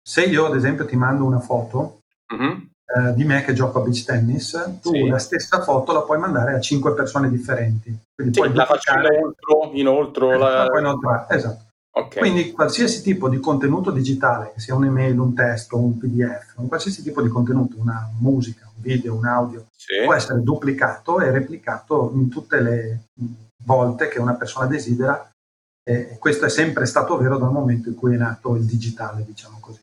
se 0.00 0.22
io 0.22 0.46
ad 0.46 0.54
esempio 0.54 0.86
ti 0.86 0.94
mando 0.94 1.24
una 1.24 1.40
foto 1.40 2.02
uh-huh. 2.28 3.12
di 3.12 3.24
me 3.24 3.42
che 3.42 3.52
gioco 3.52 3.80
a 3.80 3.82
beach 3.82 4.04
tennis, 4.04 4.78
tu 4.80 4.92
sì. 4.92 5.08
la 5.08 5.18
stessa 5.18 5.60
foto 5.60 5.92
la 5.92 6.02
puoi 6.02 6.20
mandare 6.20 6.54
a 6.54 6.60
cinque 6.60 6.94
persone 6.94 7.28
differenti. 7.28 7.92
Quindi 8.14 8.32
sì, 8.32 8.40
puoi 8.42 8.54
la 8.54 8.64
faccio 8.64 8.92
inoltre, 8.92 9.36
inoltre 9.72 10.36
esatto, 10.36 11.00
la... 11.00 11.26
esatto. 11.30 11.64
Okay. 11.92 12.20
Quindi 12.20 12.52
qualsiasi 12.52 13.02
tipo 13.02 13.28
di 13.28 13.40
contenuto 13.40 13.90
digitale, 13.90 14.52
che 14.54 14.60
sia 14.60 14.76
un'email, 14.76 15.18
un 15.18 15.34
testo, 15.34 15.76
un 15.76 15.98
PDF, 15.98 16.58
un 16.58 16.68
qualsiasi 16.68 17.02
tipo 17.02 17.20
di 17.20 17.28
contenuto, 17.28 17.74
una 17.80 18.08
musica, 18.20 18.69
video, 18.80 19.14
un 19.14 19.26
audio, 19.26 19.66
sì. 19.76 20.02
può 20.04 20.14
essere 20.14 20.42
duplicato 20.42 21.20
e 21.20 21.30
replicato 21.30 22.10
in 22.14 22.28
tutte 22.28 22.60
le 22.60 23.04
volte 23.64 24.08
che 24.08 24.18
una 24.18 24.34
persona 24.34 24.66
desidera. 24.66 25.30
E 25.82 26.16
questo 26.18 26.44
è 26.44 26.50
sempre 26.50 26.86
stato 26.86 27.16
vero 27.16 27.38
dal 27.38 27.52
momento 27.52 27.88
in 27.88 27.94
cui 27.94 28.14
è 28.14 28.18
nato 28.18 28.54
il 28.54 28.64
digitale, 28.64 29.24
diciamo 29.24 29.58
così. 29.60 29.80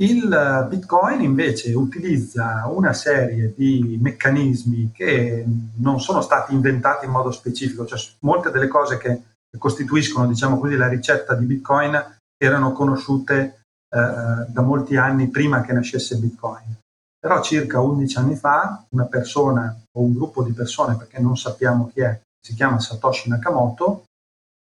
Il 0.00 0.66
Bitcoin 0.68 1.22
invece 1.22 1.72
utilizza 1.74 2.68
una 2.68 2.92
serie 2.92 3.52
di 3.56 3.98
meccanismi 4.00 4.92
che 4.92 5.44
non 5.78 6.00
sono 6.00 6.20
stati 6.20 6.54
inventati 6.54 7.06
in 7.06 7.10
modo 7.10 7.32
specifico, 7.32 7.84
cioè 7.84 7.98
molte 8.20 8.52
delle 8.52 8.68
cose 8.68 8.96
che 8.96 9.22
costituiscono 9.58 10.28
diciamo 10.28 10.58
così, 10.60 10.76
la 10.76 10.86
ricetta 10.86 11.34
di 11.34 11.46
Bitcoin 11.46 12.00
erano 12.36 12.72
conosciute 12.72 13.62
eh, 13.88 14.44
da 14.46 14.62
molti 14.62 14.96
anni 14.96 15.28
prima 15.30 15.62
che 15.62 15.72
nascesse 15.72 16.16
Bitcoin. 16.16 16.77
Però 17.20 17.42
circa 17.42 17.80
11 17.80 18.18
anni 18.18 18.36
fa 18.36 18.84
una 18.90 19.06
persona 19.06 19.76
o 19.92 20.00
un 20.02 20.12
gruppo 20.14 20.42
di 20.42 20.52
persone, 20.52 20.96
perché 20.96 21.18
non 21.18 21.36
sappiamo 21.36 21.90
chi 21.92 22.00
è, 22.00 22.20
si 22.40 22.54
chiama 22.54 22.78
Satoshi 22.78 23.28
Nakamoto, 23.28 24.04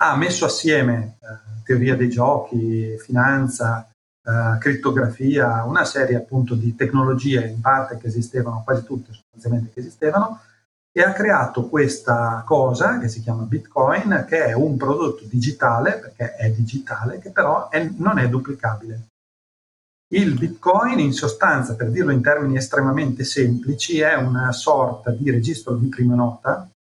ha 0.03 0.17
messo 0.17 0.45
assieme 0.45 1.17
eh, 1.21 1.63
teoria 1.65 1.97
dei 1.97 2.11
giochi, 2.11 2.99
finanza, 2.99 3.89
eh, 4.23 4.59
crittografia, 4.59 5.65
una 5.65 5.85
serie 5.85 6.17
appunto 6.17 6.55
di 6.55 6.75
tecnologie 6.75 7.47
in 7.47 7.61
parte 7.61 7.97
che 7.97 8.09
esistevano, 8.09 8.63
quasi 8.65 8.85
tutte 8.85 9.13
sostanzialmente 9.13 9.73
che 9.73 9.81
esistevano, 9.81 10.41
e 10.97 11.03
ha 11.03 11.13
creato 11.13 11.69
questa 11.69 12.45
cosa 12.47 12.99
che 12.99 13.09
si 13.09 13.21
chiama 13.21 13.43
Bitcoin, 13.43 14.27
che 14.29 14.45
è 14.45 14.53
un 14.53 14.77
prodotto 14.77 15.25
digitale, 15.25 15.99
perché 15.99 16.37
è 16.37 16.51
digitale, 16.51 17.19
che 17.19 17.31
però 17.31 17.69
è, 17.69 17.91
non 17.97 18.19
è 18.19 18.29
duplicabile. 18.29 19.09
Il 20.15 20.39
Bitcoin, 20.39 21.01
in 21.01 21.13
sostanza, 21.13 21.75
per 21.75 21.91
dirlo 21.91 22.13
in 22.13 22.23
termini 22.23 22.57
estremamente 22.57 23.25
semplici, 23.25 23.99
è 23.99 24.15
una 24.15 24.53
sorta 24.53 25.11
di 25.11 25.29
registro 25.29 25.75
di 25.75 25.89
prima 25.89 26.15
nota, 26.15 26.71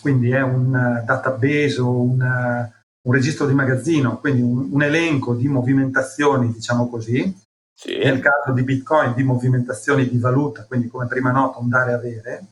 quindi 0.00 0.30
è 0.30 0.40
un 0.42 0.70
database 1.04 1.80
o 1.80 2.00
un, 2.00 2.20
un 2.20 3.12
registro 3.12 3.48
di 3.48 3.54
magazzino, 3.54 4.20
quindi 4.20 4.42
un, 4.42 4.68
un 4.70 4.80
elenco 4.80 5.34
di 5.34 5.48
movimentazioni, 5.48 6.52
diciamo 6.52 6.88
così, 6.88 7.36
sì. 7.74 7.98
nel 7.98 8.20
caso 8.20 8.52
di 8.52 8.62
Bitcoin 8.62 9.14
di 9.14 9.24
movimentazioni 9.24 10.08
di 10.08 10.18
valuta, 10.18 10.66
quindi 10.66 10.86
come 10.86 11.08
prima 11.08 11.32
nota 11.32 11.58
un 11.58 11.68
dare 11.68 11.90
e 11.90 11.94
avere, 11.94 12.46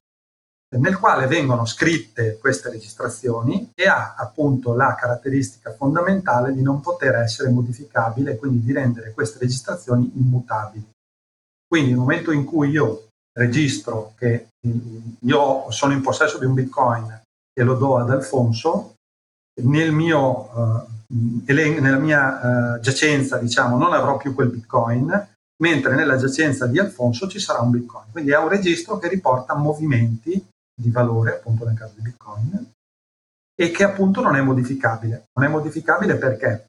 nel 0.77 0.99
quale 0.99 1.27
vengono 1.27 1.67
scritte 1.67 2.37
queste 2.39 2.71
registrazioni 2.71 3.71
e 3.75 3.87
ha 3.87 4.15
appunto 4.17 4.75
la 4.75 4.95
caratteristica 4.95 5.73
fondamentale 5.73 6.53
di 6.53 6.63
non 6.63 6.81
poter 6.81 7.15
essere 7.17 7.51
modificabile 7.51 8.37
quindi 8.37 8.65
di 8.65 8.73
rendere 8.73 9.13
queste 9.13 9.39
registrazioni 9.39 10.11
immutabili. 10.17 10.91
Quindi 11.67 11.91
nel 11.91 11.99
momento 11.99 12.33
in 12.33 12.45
cui 12.45 12.71
io 12.71 13.09
registro 13.37 14.13
che 14.17 14.49
io 15.21 15.71
sono 15.71 15.93
in 15.93 16.01
possesso 16.01 16.39
di 16.39 16.45
un 16.45 16.55
bitcoin 16.55 17.23
e 17.53 17.63
lo 17.63 17.75
do 17.75 17.99
ad 17.99 18.11
Alfonso, 18.11 18.95
nel 19.63 19.93
mio, 19.93 20.51
uh, 20.53 20.87
nella 21.47 21.99
mia 21.99 22.75
uh, 22.77 22.81
giacenza 22.81 23.39
diciamo, 23.39 23.77
non 23.77 23.93
avrò 23.93 24.17
più 24.17 24.35
quel 24.35 24.49
bitcoin, 24.49 25.29
mentre 25.63 25.95
nella 25.95 26.17
giacenza 26.17 26.67
di 26.67 26.79
Alfonso 26.79 27.29
ci 27.29 27.39
sarà 27.39 27.61
un 27.61 27.71
bitcoin. 27.71 28.11
Quindi 28.11 28.33
è 28.33 28.39
un 28.39 28.49
registro 28.49 28.99
che 28.99 29.09
riporta 29.09 29.55
movimenti 29.55 30.45
di 30.75 30.91
valore, 30.91 31.35
appunto 31.35 31.65
nel 31.65 31.77
caso 31.77 31.95
di 31.97 32.03
bitcoin, 32.03 32.73
e 33.57 33.71
che 33.71 33.85
appunto 33.85 34.21
non 34.21 34.37
è 34.37 34.41
modificabile. 34.41 35.29
Non 35.35 35.47
è 35.47 35.49
modificabile 35.49 36.17
perché? 36.17 36.67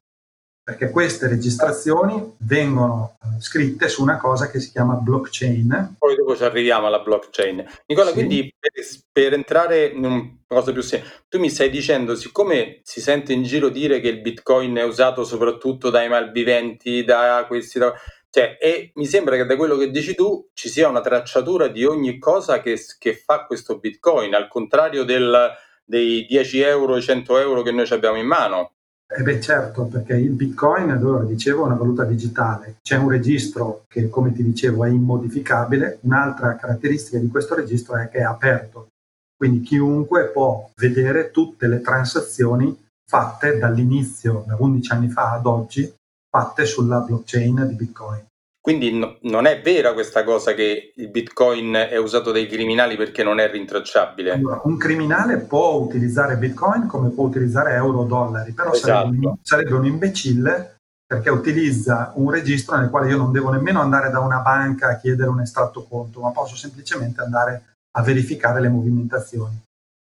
Perché 0.62 0.90
queste 0.90 1.28
registrazioni 1.28 2.34
vengono 2.38 3.16
uh, 3.22 3.40
scritte 3.40 3.88
su 3.88 4.02
una 4.02 4.16
cosa 4.16 4.50
che 4.50 4.58
si 4.60 4.70
chiama 4.70 4.94
blockchain. 4.94 5.94
Poi 5.98 6.16
dopo 6.16 6.36
ci 6.36 6.44
arriviamo 6.44 6.86
alla 6.86 7.00
blockchain. 7.00 7.64
Nicola, 7.86 8.08
sì. 8.08 8.14
quindi 8.14 8.52
per, 8.58 8.72
per, 9.12 9.32
entrare 9.32 9.86
in 9.86 10.04
una 10.04 10.36
cosa 10.46 10.72
più 10.72 10.82
semplice, 10.82 11.24
tu 11.28 11.38
mi 11.38 11.50
stai 11.50 11.70
dicendo, 11.70 12.16
siccome 12.16 12.80
si 12.82 13.00
sente 13.00 13.32
in 13.32 13.44
giro 13.44 13.68
dire 13.68 14.00
che 14.00 14.08
il 14.08 14.20
bitcoin 14.20 14.76
è 14.76 14.84
usato 14.84 15.24
soprattutto 15.24 15.90
dai 15.90 16.08
malviventi, 16.08 17.04
da 17.04 17.44
questi... 17.46 17.78
Da 17.78 17.94
cioè, 18.36 18.58
e 18.60 18.90
mi 18.96 19.06
sembra 19.06 19.34
che 19.34 19.46
da 19.46 19.56
quello 19.56 19.78
che 19.78 19.90
dici 19.90 20.14
tu 20.14 20.50
ci 20.52 20.68
sia 20.68 20.90
una 20.90 21.00
tracciatura 21.00 21.68
di 21.68 21.86
ogni 21.86 22.18
cosa 22.18 22.60
che, 22.60 22.78
che 22.98 23.14
fa 23.14 23.46
questo 23.46 23.78
Bitcoin, 23.78 24.34
al 24.34 24.48
contrario 24.48 25.04
del, 25.04 25.52
dei 25.82 26.26
10 26.26 26.60
euro, 26.60 27.00
100 27.00 27.38
euro 27.38 27.62
che 27.62 27.70
noi 27.70 27.88
abbiamo 27.88 28.18
in 28.18 28.26
mano. 28.26 28.72
Eh 29.08 29.22
beh 29.22 29.40
certo, 29.40 29.86
perché 29.86 30.16
il 30.16 30.32
Bitcoin, 30.32 30.90
allora 30.90 31.24
dicevo, 31.24 31.62
è 31.62 31.66
una 31.68 31.76
valuta 31.76 32.04
digitale. 32.04 32.76
C'è 32.82 32.96
un 32.96 33.08
registro 33.08 33.86
che, 33.88 34.10
come 34.10 34.34
ti 34.34 34.42
dicevo, 34.42 34.84
è 34.84 34.90
immodificabile. 34.90 36.00
Un'altra 36.02 36.56
caratteristica 36.56 37.16
di 37.16 37.28
questo 37.28 37.54
registro 37.54 37.96
è 37.96 38.10
che 38.10 38.18
è 38.18 38.22
aperto. 38.24 38.88
Quindi 39.34 39.62
chiunque 39.62 40.28
può 40.28 40.70
vedere 40.76 41.30
tutte 41.30 41.68
le 41.68 41.80
transazioni 41.80 42.84
fatte 43.08 43.56
dall'inizio, 43.56 44.44
da 44.46 44.56
11 44.58 44.92
anni 44.92 45.08
fa 45.08 45.32
ad 45.32 45.46
oggi, 45.46 45.90
fatte 46.36 46.66
sulla 46.66 46.98
blockchain 46.98 47.66
di 47.66 47.74
Bitcoin. 47.74 48.26
Quindi 48.60 48.92
no, 48.92 49.16
non 49.22 49.46
è 49.46 49.62
vera 49.62 49.94
questa 49.94 50.22
cosa 50.22 50.52
che 50.52 50.92
il 50.94 51.08
Bitcoin 51.08 51.72
è 51.72 51.96
usato 51.96 52.30
dai 52.30 52.46
criminali 52.46 52.96
perché 52.96 53.22
non 53.22 53.38
è 53.38 53.50
rintracciabile? 53.50 54.32
Allora, 54.32 54.60
un 54.64 54.76
criminale 54.76 55.38
può 55.38 55.74
utilizzare 55.74 56.36
Bitcoin 56.36 56.86
come 56.86 57.10
può 57.10 57.24
utilizzare 57.24 57.74
euro 57.74 58.00
o 58.00 58.04
dollari, 58.04 58.52
però 58.52 58.72
esatto. 58.72 59.06
sarebbe, 59.06 59.26
un, 59.26 59.34
sarebbe 59.40 59.74
un 59.74 59.86
imbecille 59.86 60.76
perché 61.06 61.30
utilizza 61.30 62.12
un 62.16 62.30
registro 62.30 62.76
nel 62.76 62.90
quale 62.90 63.08
io 63.08 63.16
non 63.16 63.32
devo 63.32 63.50
nemmeno 63.50 63.80
andare 63.80 64.10
da 64.10 64.18
una 64.18 64.40
banca 64.40 64.88
a 64.88 64.96
chiedere 64.96 65.30
un 65.30 65.40
estratto 65.40 65.84
conto, 65.84 66.20
ma 66.20 66.32
posso 66.32 66.56
semplicemente 66.56 67.22
andare 67.22 67.76
a 67.96 68.02
verificare 68.02 68.60
le 68.60 68.68
movimentazioni. 68.68 69.62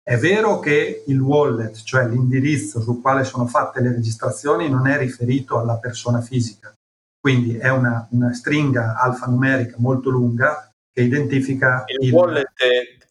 È 0.08 0.18
vero 0.18 0.60
che 0.60 1.04
il 1.08 1.20
wallet, 1.20 1.84
cioè 1.84 2.08
l'indirizzo 2.08 2.80
sul 2.80 3.02
quale 3.02 3.26
sono 3.26 3.46
fatte 3.46 3.82
le 3.82 3.92
registrazioni, 3.92 4.70
non 4.70 4.88
è 4.88 4.98
riferito 4.98 5.60
alla 5.60 5.80
persona 5.80 6.22
fisica, 6.22 6.74
quindi 7.20 7.58
è 7.58 7.68
una, 7.68 8.08
una 8.12 8.34
stringa 8.34 8.96
alfanumerica 8.96 9.76
molto 9.80 10.10
lunga 10.10 10.67
che 10.98 11.04
identifica 11.04 11.84
il, 11.86 12.08
il 12.08 12.12
wallet. 12.12 12.48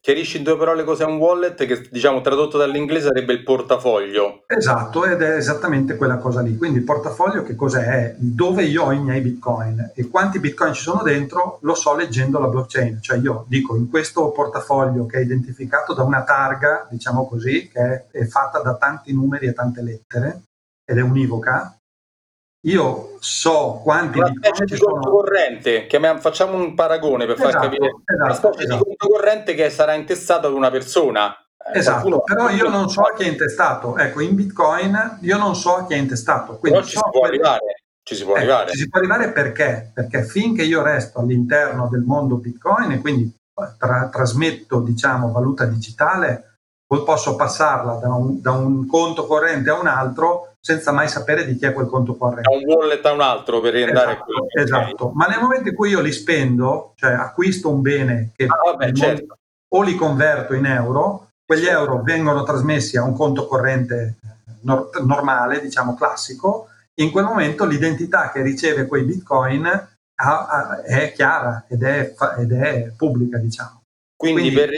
Chiarisci 0.00 0.38
in 0.38 0.42
due 0.42 0.56
parole 0.56 0.82
cos'è 0.82 1.04
un 1.04 1.18
wallet, 1.18 1.64
che 1.66 1.88
diciamo 1.88 2.20
tradotto 2.20 2.58
dall'inglese 2.58 3.08
sarebbe 3.08 3.32
il 3.32 3.44
portafoglio. 3.44 4.42
Esatto, 4.46 5.04
ed 5.04 5.22
è 5.22 5.36
esattamente 5.36 5.96
quella 5.96 6.16
cosa 6.16 6.40
lì. 6.40 6.56
Quindi 6.56 6.78
il 6.78 6.84
portafoglio 6.84 7.42
che 7.42 7.54
cos'è? 7.54 7.84
È 7.84 8.14
dove 8.18 8.64
io 8.64 8.84
ho 8.84 8.92
i 8.92 9.00
miei 9.00 9.20
bitcoin 9.20 9.92
e 9.94 10.08
quanti 10.08 10.40
bitcoin 10.40 10.72
ci 10.74 10.82
sono 10.82 11.02
dentro 11.02 11.58
lo 11.62 11.74
so 11.74 11.94
leggendo 11.94 12.40
la 12.40 12.48
blockchain. 12.48 13.00
Cioè 13.00 13.18
io 13.18 13.44
dico 13.48 13.76
in 13.76 13.88
questo 13.88 14.30
portafoglio 14.30 15.06
che 15.06 15.18
è 15.18 15.22
identificato 15.22 15.94
da 15.94 16.02
una 16.02 16.24
targa, 16.24 16.88
diciamo 16.90 17.28
così, 17.28 17.68
che 17.68 18.06
è 18.10 18.24
fatta 18.24 18.60
da 18.60 18.76
tanti 18.76 19.12
numeri 19.12 19.46
e 19.46 19.52
tante 19.52 19.82
lettere 19.82 20.42
ed 20.84 20.98
è 20.98 21.02
univoca, 21.02 21.76
io 22.66 23.16
so 23.20 23.80
quanti 23.82 24.18
una 24.18 24.32
specie 24.34 24.64
di 24.64 24.80
conto 24.80 25.02
sono... 25.02 25.16
corrente, 25.16 25.86
chiamiamo, 25.86 26.20
facciamo 26.20 26.56
un 26.56 26.74
paragone 26.74 27.26
per 27.26 27.36
esatto, 27.36 27.50
far 27.50 27.60
capire, 27.62 27.86
esatto, 27.86 28.24
una 28.24 28.34
specie 28.34 28.62
esatto. 28.62 28.76
di 28.76 28.96
conto 28.96 29.08
corrente 29.08 29.54
che 29.54 29.70
sarà 29.70 29.94
intestato 29.94 30.46
ad 30.48 30.52
una 30.52 30.70
persona. 30.70 31.36
Eh, 31.72 31.78
esatto, 31.78 32.22
però 32.22 32.48
io 32.50 32.68
non 32.68 32.88
so 32.88 33.02
a 33.02 33.14
chi 33.14 33.24
è 33.24 33.28
intestato. 33.28 33.96
Ecco, 33.96 34.20
in 34.20 34.34
Bitcoin 34.34 35.18
io 35.20 35.36
non 35.36 35.54
so 35.56 35.76
a 35.76 35.86
chi 35.86 35.94
è 35.94 35.96
intestato. 35.96 36.58
Quindi 36.58 36.84
ci, 36.84 36.92
so 36.92 37.02
si 37.04 37.10
può 37.10 37.20
quel... 37.20 37.32
arrivare. 37.32 37.82
ci 38.02 38.14
si 38.14 38.24
può 38.24 38.32
ecco, 38.32 38.40
arrivare. 38.42 38.70
Ci 38.70 38.78
si 38.78 38.88
può 38.88 38.98
arrivare 38.98 39.32
perché? 39.32 39.90
Perché 39.94 40.24
finché 40.24 40.62
io 40.62 40.82
resto 40.82 41.20
all'interno 41.20 41.88
del 41.88 42.02
mondo 42.02 42.36
Bitcoin 42.36 42.92
e 42.92 43.00
quindi 43.00 43.32
tra, 43.78 44.08
trasmetto, 44.08 44.80
diciamo, 44.80 45.30
valuta 45.30 45.64
digitale, 45.64 46.58
posso 46.86 47.34
passarla 47.36 47.94
da 47.94 48.12
un, 48.12 48.40
da 48.40 48.52
un 48.52 48.86
conto 48.86 49.26
corrente 49.26 49.70
a 49.70 49.78
un 49.78 49.86
altro 49.86 50.55
senza 50.66 50.90
mai 50.90 51.06
sapere 51.06 51.46
di 51.46 51.54
chi 51.54 51.64
è 51.64 51.72
quel 51.72 51.86
conto 51.86 52.16
corrente. 52.16 52.50
Da 52.50 52.56
un 52.56 52.64
wallet 52.64 53.06
a 53.06 53.12
un 53.12 53.20
altro 53.20 53.60
per 53.60 53.72
riandare 53.72 54.14
esatto, 54.14 54.32
a 54.32 54.60
Esatto, 54.60 55.12
ma 55.14 55.26
nel 55.26 55.38
momento 55.38 55.68
in 55.68 55.76
cui 55.76 55.90
io 55.90 56.00
li 56.00 56.10
spendo, 56.10 56.94
cioè 56.96 57.12
acquisto 57.12 57.70
un 57.70 57.82
bene 57.82 58.32
che 58.34 58.46
ah, 58.46 58.72
vabbè, 58.72 58.92
certo. 58.92 59.38
o 59.74 59.82
li 59.82 59.94
converto 59.94 60.54
in 60.54 60.66
euro, 60.66 61.28
quegli 61.46 61.66
certo. 61.66 61.78
euro 61.78 62.02
vengono 62.02 62.42
trasmessi 62.42 62.96
a 62.96 63.04
un 63.04 63.14
conto 63.14 63.46
corrente 63.46 64.16
nor- 64.62 64.90
normale, 65.04 65.60
diciamo 65.60 65.94
classico, 65.94 66.70
in 66.94 67.12
quel 67.12 67.26
momento 67.26 67.64
l'identità 67.64 68.32
che 68.32 68.42
riceve 68.42 68.88
quei 68.88 69.04
bitcoin 69.04 69.66
ha, 69.66 70.46
ha, 70.48 70.82
è 70.82 71.12
chiara 71.12 71.64
ed 71.68 71.84
è, 71.84 72.12
ed 72.38 72.50
è, 72.50 72.90
pubblica, 72.96 73.38
diciamo. 73.38 73.82
Quindi, 74.16 74.40
Quindi 74.40 74.56
per, 74.56 74.70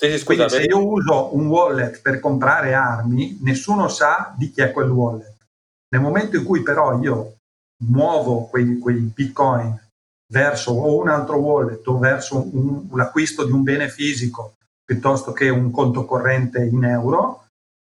sì, 0.00 0.10
sì, 0.10 0.18
scusa, 0.18 0.48
se 0.48 0.62
io 0.62 0.86
uso 0.86 1.34
un 1.34 1.48
wallet 1.48 2.00
per 2.00 2.20
comprare 2.20 2.72
armi, 2.72 3.36
nessuno 3.42 3.88
sa 3.88 4.32
di 4.36 4.52
chi 4.52 4.60
è 4.60 4.70
quel 4.70 4.90
wallet. 4.90 5.34
Nel 5.88 6.00
momento 6.00 6.36
in 6.36 6.44
cui 6.44 6.62
però 6.62 7.00
io 7.00 7.38
muovo 7.84 8.44
quei, 8.44 8.78
quei 8.78 8.98
bitcoin 9.12 9.76
verso 10.32 10.70
o 10.70 11.00
un 11.00 11.08
altro 11.08 11.38
wallet 11.38 11.84
o 11.88 11.98
verso 11.98 12.36
un, 12.36 12.86
un, 12.90 12.96
l'acquisto 12.96 13.44
di 13.44 13.50
un 13.50 13.64
bene 13.64 13.88
fisico 13.88 14.54
piuttosto 14.84 15.32
che 15.32 15.48
un 15.48 15.72
conto 15.72 16.04
corrente 16.04 16.62
in 16.64 16.84
euro, 16.84 17.46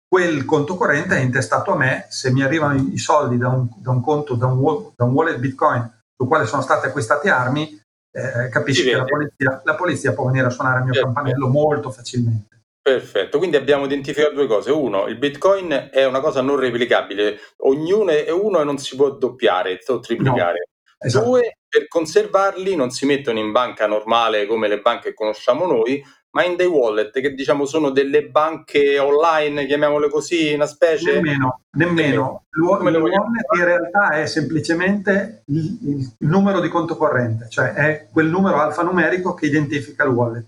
quel 0.07 0.45
conto 0.45 0.77
corrente 0.77 1.17
è 1.17 1.21
intestato 1.21 1.73
a 1.73 1.77
me, 1.77 2.07
se 2.11 2.31
mi 2.31 2.43
arrivano 2.43 2.75
i 2.75 2.99
soldi 2.99 3.39
da 3.39 3.49
un, 3.49 3.67
da 3.77 3.93
un 3.93 4.03
conto, 4.03 4.35
da 4.35 4.47
un, 4.47 4.91
da 4.95 5.05
un 5.05 5.13
wallet 5.13 5.39
bitcoin 5.39 5.91
sul 6.15 6.29
quale 6.29 6.45
sono 6.45 6.61
state 6.61 6.89
acquistate 6.89 7.31
armi, 7.31 7.81
eh, 8.17 8.49
capisci 8.49 8.85
che 8.85 8.95
la 8.95 9.05
polizia, 9.05 9.61
la 9.65 9.75
polizia, 9.75 10.13
può 10.13 10.27
venire 10.27 10.47
a 10.47 10.51
suonare 10.51 10.79
il 10.79 10.85
mio 10.85 10.93
certo. 10.95 11.13
campanello 11.13 11.49
molto 11.49 11.91
facilmente. 11.91 12.63
Perfetto, 12.81 13.39
quindi 13.39 13.57
abbiamo 13.57 13.87
identificato 13.87 14.35
due 14.35 14.47
cose. 14.47 14.71
Uno, 14.71 15.09
il 15.09 15.17
Bitcoin 15.17 15.89
è 15.91 16.05
una 16.05 16.21
cosa 16.21 16.41
non 16.41 16.57
replicabile, 16.57 17.39
ognuno 17.59 18.11
è 18.11 18.31
uno 18.31 18.61
e 18.61 18.65
non 18.65 18.79
si 18.79 18.95
può 18.95 19.11
doppiare 19.11 19.81
o 19.89 19.99
triplicare. 19.99 20.69
No, 20.69 21.07
esatto. 21.07 21.25
Due, 21.25 21.59
per 21.67 21.89
conservarli 21.89 22.77
non 22.77 22.91
si 22.91 23.05
mettono 23.05 23.41
in 23.41 23.51
banca 23.51 23.89
normale 23.89 24.47
come 24.47 24.69
le 24.69 24.81
banche 24.81 25.09
che 25.09 25.15
conosciamo 25.15 25.67
noi, 25.67 26.05
ma 26.35 26.45
in 26.45 26.57
dei 26.57 26.67
wallet 26.67 27.13
che 27.21 27.33
diciamo 27.33 27.65
sono 27.65 27.91
delle 27.91 28.27
banche 28.27 28.99
online, 28.99 29.67
chiamiamole 29.67 30.11
così, 30.11 30.53
una 30.53 30.67
specie... 30.67 31.15
Nemmeno, 31.15 31.61
nemmeno. 31.77 32.45
Il, 32.51 32.63
wallet 32.63 33.45
in 33.57 33.65
realtà 33.65 34.11
è 34.11 34.27
semplicemente 34.27 35.43
il, 35.47 35.79
il, 35.83 36.29
numero 36.29 36.61
di 36.61 36.69
conto 36.69 36.97
corrente, 36.97 37.49
cioè 37.49 37.73
è 37.73 38.09
quel 38.11 38.27
numero 38.27 38.61
alfanumerico 38.61 39.35
che 39.35 39.47
identifica 39.47 40.03
il 40.03 40.11
wallet. 40.11 40.47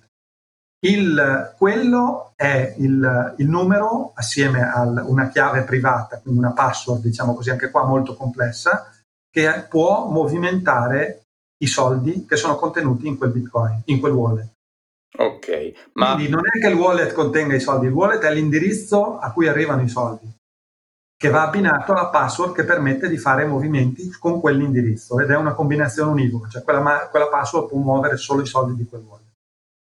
Il, 0.81 1.55
quello 1.57 2.33
è 2.35 2.75
il, 2.79 3.35
il, 3.39 3.49
numero 3.49 4.13
assieme 4.17 4.69
a 4.69 4.83
una 4.83 5.29
chiave 5.29 5.63
privata, 5.63 6.19
quindi 6.19 6.41
una 6.41 6.53
password, 6.53 7.01
diciamo 7.01 7.35
così, 7.35 7.51
anche 7.51 7.71
qua 7.71 7.85
molto 7.85 8.17
complessa, 8.17 8.91
che 9.31 9.67
può 9.69 10.09
movimentare 10.09 11.27
i 11.59 11.67
soldi 11.69 12.27
che 12.27 12.37
sono 12.37 12.57
contenuti 12.57 13.07
in 13.07 13.17
quel 13.17 13.31
bitcoin, 13.31 13.83
in 13.85 14.01
quel 14.01 14.13
wallet. 14.13 14.55
Ok, 15.19 15.91
ma... 15.95 16.15
Quindi 16.15 16.31
non 16.31 16.43
è 16.47 16.59
che 16.59 16.69
il 16.69 16.75
wallet 16.75 17.13
contenga 17.13 17.55
i 17.55 17.61
soldi, 17.61 17.87
il 17.87 17.93
wallet 17.93 18.23
è 18.23 18.33
l'indirizzo 18.33 19.19
a 19.19 19.33
cui 19.33 19.49
arrivano 19.49 19.83
i 19.83 19.89
soldi, 19.89 20.29
che 21.17 21.31
va 21.31 21.43
abbinato 21.43 21.93
alla 21.93 22.09
password 22.09 22.55
che 22.55 22.65
permette 22.65 23.09
di 23.09 23.17
fare 23.17 23.47
movimenti 23.47 24.11
con 24.11 24.41
quell'indirizzo 24.41 25.19
ed 25.19 25.31
è 25.31 25.37
una 25.37 25.55
combinazione 25.55 26.11
univoca, 26.11 26.49
cioè 26.49 26.63
quella, 26.63 27.09
quella 27.11 27.29
password 27.29 27.69
può 27.69 27.79
muovere 27.79 28.19
solo 28.19 28.43
i 28.43 28.47
soldi 28.47 28.77
di 28.77 28.87
quel 28.87 29.03
wallet. 29.03 29.25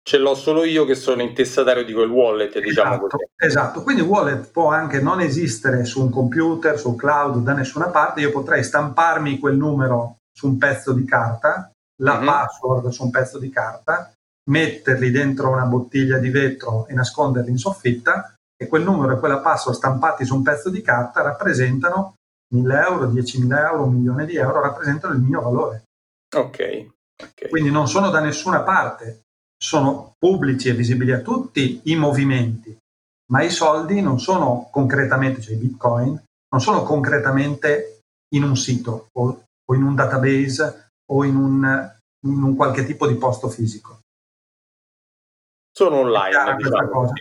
ce 0.03 0.19
l'ho 0.19 0.35
solo 0.35 0.65
io 0.65 0.85
che 0.85 0.97
sono 0.97 1.23
intestatario 1.23 1.85
di 1.85 1.93
quel 1.93 2.11
wallet, 2.11 2.59
diciamo 2.59 2.95
esatto, 2.95 3.07
così. 3.07 3.25
Esatto, 3.37 3.83
quindi 3.85 4.03
wallet 4.03 4.51
può 4.51 4.71
anche 4.71 5.01
non 5.01 5.21
esistere 5.21 5.85
su 5.85 6.03
un 6.03 6.11
computer, 6.11 6.77
su 6.77 6.97
cloud, 6.97 7.45
da 7.45 7.53
nessuna 7.53 7.91
parte, 7.91 8.21
io 8.21 8.33
potrei 8.33 8.65
stamparmi 8.65 9.39
quel 9.39 9.57
numero 9.57 10.17
su 10.33 10.49
un 10.49 10.59
pezzo 10.59 10.93
di 10.93 11.05
carta, 11.05 11.71
la 12.03 12.17
mm-hmm. 12.17 12.27
password 12.27 12.89
su 12.89 13.05
un 13.05 13.11
pezzo 13.11 13.39
di 13.39 13.51
carta, 13.51 14.13
metterli 14.51 15.11
dentro 15.11 15.51
una 15.51 15.65
bottiglia 15.65 16.19
di 16.19 16.29
vetro 16.29 16.87
e 16.87 16.95
nasconderli 16.95 17.51
in 17.51 17.59
soffitta 17.59 18.35
e 18.57 18.67
quel 18.67 18.83
numero 18.83 19.15
e 19.15 19.19
quella 19.19 19.39
password 19.39 19.79
stampati 19.79 20.25
su 20.25 20.35
un 20.35 20.43
pezzo 20.43 20.69
di 20.69 20.83
carta 20.83 21.23
rappresentano 21.23 22.17
1000 22.53 22.81
euro, 22.81 23.07
10.000 23.07 23.59
euro, 23.59 23.85
un 23.85 23.95
milione 23.95 24.27
di 24.27 24.37
euro, 24.37 24.61
rappresentano 24.61 25.15
il 25.15 25.21
mio 25.21 25.41
valore. 25.41 25.85
Ok. 26.37 26.53
okay. 27.17 27.49
Quindi 27.49 27.71
non 27.71 27.89
sono 27.89 28.11
da 28.11 28.21
nessuna 28.21 28.63
parte, 28.63 29.23
sono 29.57 30.15
pubblici 30.19 30.69
e 30.69 30.75
visibili 30.75 31.13
a 31.13 31.21
tutti 31.21 31.81
i 31.85 31.97
movimenti, 31.97 32.77
ma 33.31 33.43
i 33.43 33.51
soldi 33.51 34.01
non 34.01 34.19
sono 34.19 34.69
concretamente, 34.71 35.41
cioè 35.41 35.55
i 35.55 35.59
bitcoin, 35.59 36.21
non 36.51 36.61
sono 36.61 36.83
concretamente 36.83 38.01
in 38.35 38.43
un 38.43 38.57
sito 38.57 39.09
o, 39.17 39.45
o 39.65 39.75
in 39.75 39.83
un 39.83 39.95
database 39.95 40.89
o 41.11 41.25
in 41.25 41.37
un, 41.37 41.93
in 42.27 42.43
un, 42.43 42.57
qualche 42.57 42.85
tipo 42.85 43.07
di 43.07 43.15
posto 43.15 43.49
fisico. 43.49 44.01
Sono 45.81 46.01
online, 46.01 46.57
diciamo. 46.57 47.13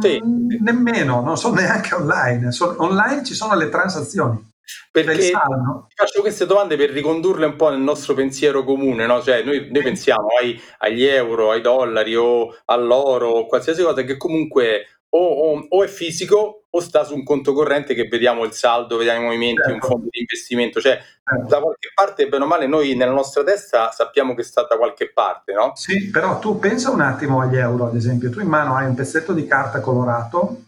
Sì. 0.00 0.22
Mm, 0.24 0.62
nemmeno, 0.62 1.20
non 1.20 1.36
sono 1.36 1.56
neanche 1.56 1.94
online. 1.94 2.50
Sono, 2.50 2.76
online 2.78 3.22
ci 3.24 3.34
sono 3.34 3.54
le 3.54 3.68
transazioni. 3.68 4.48
Perché 4.90 5.18
ti 5.18 5.32
faccio 5.32 6.22
queste 6.22 6.46
domande 6.46 6.76
per 6.76 6.90
ricondurle 6.90 7.44
un 7.44 7.56
po' 7.56 7.68
nel 7.68 7.80
nostro 7.80 8.14
pensiero 8.14 8.64
comune, 8.64 9.04
no? 9.04 9.20
Cioè, 9.20 9.42
noi, 9.42 9.68
noi 9.70 9.82
pensiamo 9.82 10.28
ai, 10.40 10.58
agli 10.78 11.04
euro, 11.04 11.50
ai 11.50 11.60
dollari 11.60 12.16
o 12.16 12.56
all'oro 12.64 13.28
o 13.28 13.46
qualsiasi 13.46 13.82
cosa 13.82 14.02
che 14.02 14.16
comunque 14.16 14.99
o, 15.12 15.18
o, 15.18 15.66
o, 15.68 15.84
è 15.84 15.88
fisico 15.88 16.64
o 16.70 16.80
sta 16.80 17.02
su 17.02 17.14
un 17.14 17.24
conto 17.24 17.52
corrente 17.52 17.94
che 17.94 18.06
vediamo 18.06 18.44
il 18.44 18.52
saldo, 18.52 18.96
vediamo 18.96 19.20
i 19.20 19.24
movimenti, 19.24 19.62
certo. 19.62 19.72
un 19.72 19.80
fondo 19.80 20.06
di 20.10 20.20
investimento, 20.20 20.80
cioè 20.80 21.00
certo. 21.24 21.46
da 21.46 21.60
qualche 21.60 21.90
parte, 21.94 22.28
bene 22.28 22.44
o 22.44 22.46
male, 22.46 22.66
noi 22.66 22.94
nella 22.94 23.12
nostra 23.12 23.42
testa 23.42 23.90
sappiamo 23.90 24.34
che 24.34 24.44
sta 24.44 24.66
da 24.68 24.76
qualche 24.76 25.10
parte, 25.12 25.52
no? 25.52 25.72
Sì, 25.74 26.10
però 26.10 26.38
tu 26.38 26.58
pensa 26.58 26.90
un 26.90 27.00
attimo 27.00 27.40
agli 27.40 27.56
euro, 27.56 27.86
ad 27.86 27.96
esempio, 27.96 28.30
tu 28.30 28.40
in 28.40 28.48
mano 28.48 28.76
hai 28.76 28.86
un 28.86 28.94
pezzetto 28.94 29.32
di 29.32 29.46
carta 29.46 29.80
colorato 29.80 30.64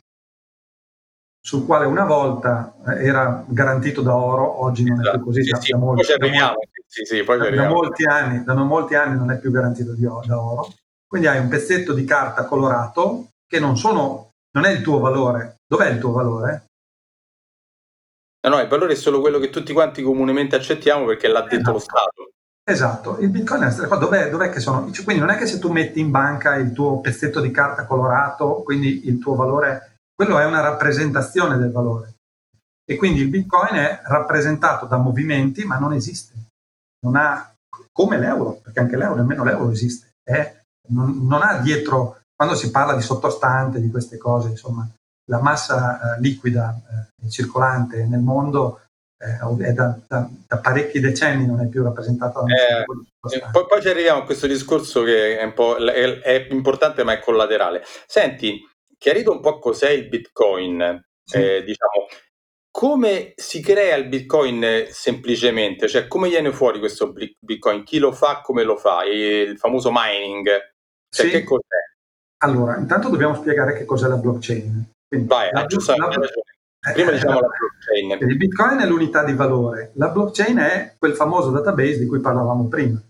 sul 1.45 1.67
quale 1.67 1.87
una 1.87 2.05
volta 2.05 2.75
eh, 2.87 3.05
era 3.05 3.45
garantito 3.47 4.01
da 4.01 4.17
oro, 4.17 4.63
oggi 4.63 4.85
non 4.85 5.01
esatto. 5.01 5.17
è 5.17 5.19
più 5.19 5.27
così, 5.27 5.43
sì, 5.43 5.53
sì, 5.61 5.75
molti, 5.75 6.07
da, 6.17 6.55
sì, 6.87 7.05
sì, 7.05 7.25
da, 7.25 7.51
da, 7.51 7.69
molti 7.69 8.05
anni, 8.05 8.45
da 8.45 8.55
molti 8.55 8.95
anni 8.95 9.17
non 9.17 9.31
è 9.31 9.39
più 9.39 9.51
garantito 9.51 9.93
di, 9.93 10.03
da 10.03 10.41
oro. 10.41 10.69
Quindi 11.07 11.29
hai 11.29 11.41
un 11.41 11.49
pezzetto 11.49 11.93
di 11.93 12.05
carta 12.05 12.45
colorato 12.45 13.29
che 13.47 13.59
non 13.59 13.77
sono 13.77 14.32
non 14.53 14.65
è 14.65 14.71
il 14.71 14.83
tuo 14.83 14.99
valore. 14.99 15.57
Dov'è 15.67 15.89
il 15.89 15.99
tuo 15.99 16.13
valore? 16.13 16.67
No, 18.45 18.57
no, 18.57 18.61
il 18.61 18.69
valore 18.69 18.93
è 18.93 18.97
solo 18.97 19.21
quello 19.21 19.39
che 19.39 19.51
tutti 19.51 19.73
quanti 19.73 20.03
comunemente 20.03 20.57
accettiamo 20.57 21.05
perché 21.07 21.29
l'ha 21.29 21.43
detto 21.43 21.55
esatto. 21.55 21.73
lo 21.73 21.79
Stato. 21.79 22.31
Esatto, 22.65 23.19
il 23.19 23.29
bitcoin 23.29 23.63
è 23.63 23.87
qua, 23.87 23.97
dov'è, 23.97 24.31
dov'è 24.31 24.49
che 24.49 24.61
sono? 24.61 24.91
Cioè, 24.93 25.05
quindi 25.05 25.21
non 25.21 25.31
è 25.31 25.37
che 25.37 25.47
se 25.47 25.59
tu 25.59 25.71
metti 25.73 25.99
in 25.99 26.11
banca 26.11 26.55
il 26.55 26.73
tuo 26.73 27.01
pezzetto 27.01 27.41
di 27.41 27.51
carta 27.51 27.87
colorato, 27.87 28.63
quindi 28.63 29.09
il 29.09 29.19
tuo 29.19 29.35
valore, 29.35 29.97
quello 30.15 30.39
è 30.39 30.45
una 30.45 30.61
rappresentazione 30.61 31.59
del 31.59 31.73
valore. 31.73 32.15
E 32.85 32.97
quindi 32.97 33.21
il 33.21 33.29
bitcoin 33.29 33.75
è 33.75 34.03
rappresentato 34.05 34.87
da 34.87 34.97
movimenti, 34.97 35.65
ma 35.65 35.79
non 35.79 35.93
esiste. 35.93 36.35
Non 37.05 37.17
ha, 37.17 37.53
come 37.91 38.19
l'euro, 38.19 38.61
perché 38.63 38.79
anche 38.79 38.97
l'euro, 38.97 39.17
nemmeno 39.17 39.43
l'euro 39.43 39.71
esiste. 39.71 40.13
È, 40.23 40.61
non, 40.89 41.27
non 41.27 41.43
ha 41.43 41.59
dietro 41.59 42.22
quando 42.43 42.59
si 42.59 42.73
parla 42.73 42.97
di 42.97 43.03
sottostante, 43.03 43.81
di 43.81 43.89
queste 43.89 44.19
cose, 44.19 44.49
insomma, 44.49 44.85
la 45.27 45.41
massa 45.41 46.17
eh, 46.17 46.21
liquida 46.21 46.77
eh, 47.23 47.31
circolante 47.31 48.05
nel 48.05 48.19
mondo 48.19 48.81
eh, 49.17 49.65
è 49.65 49.73
da, 49.73 49.97
da, 50.09 50.29
da, 50.49 50.59
parecchi 50.59 50.99
decenni 50.99 51.47
non 51.47 51.61
è 51.61 51.69
più 51.69 51.85
rappresentata 51.85 52.41
da 52.41 52.53
eh, 52.53 52.85
poi, 53.53 53.67
poi, 53.69 53.81
ci 53.81 53.89
arriviamo 53.89 54.23
a 54.23 54.25
questo 54.25 54.49
discorso 54.49 55.05
che 55.05 55.39
è, 55.39 55.45
un 55.45 55.53
po', 55.53 55.77
è, 55.77 56.19
è, 56.19 56.49
importante 56.51 57.05
ma 57.05 57.13
è 57.13 57.21
collaterale. 57.21 57.85
Senti, 58.09 58.61
chiarito 58.99 59.31
un 59.31 59.41
po' 59.41 59.61
cos'è 59.61 59.91
il 59.91 60.09
Bitcoin, 60.09 61.01
sì. 61.23 61.37
eh, 61.37 61.63
diciamo, 61.63 62.09
come 62.73 63.35
si 63.37 63.63
crea 63.63 63.95
il 63.95 64.09
Bitcoin 64.09 64.89
semplicemente? 64.91 65.87
Cioè, 65.87 66.09
come 66.09 66.29
viene 66.29 66.51
fuori 66.51 66.81
questo 66.81 67.13
Bitcoin? 67.39 67.85
Chi 67.85 67.99
lo 67.99 68.11
fa, 68.11 68.41
come 68.41 68.65
lo 68.65 68.77
fa? 68.77 69.05
Il 69.05 69.57
famoso 69.59 69.91
mining? 69.93 70.49
Cioè, 71.09 71.27
sì. 71.27 71.31
che 71.31 71.45
cos'è? 71.45 71.92
Allora, 72.43 72.77
intanto 72.77 73.09
dobbiamo 73.09 73.35
spiegare 73.35 73.75
che 73.75 73.85
cos'è 73.85 74.09
la 74.09 74.17
blockchain. 74.17 74.91
Quindi, 75.07 75.29
Vai, 75.29 75.51
la, 75.53 75.67
giusto, 75.67 75.95
la, 75.97 76.09
la, 76.09 76.93
prima 76.93 77.13
diciamo 77.13 77.41
la 77.41 77.49
blockchain. 77.49 78.29
Il 78.29 78.37
Bitcoin 78.37 78.79
è 78.79 78.87
l'unità 78.87 79.25
di 79.25 79.33
valore, 79.35 79.93
la 79.95 80.09
blockchain 80.09 80.57
è 80.59 80.95
quel 80.99 81.15
famoso 81.15 81.51
database 81.51 81.99
di 81.99 82.07
cui 82.07 82.21
parlavamo 82.21 82.67
prima. 82.67 83.01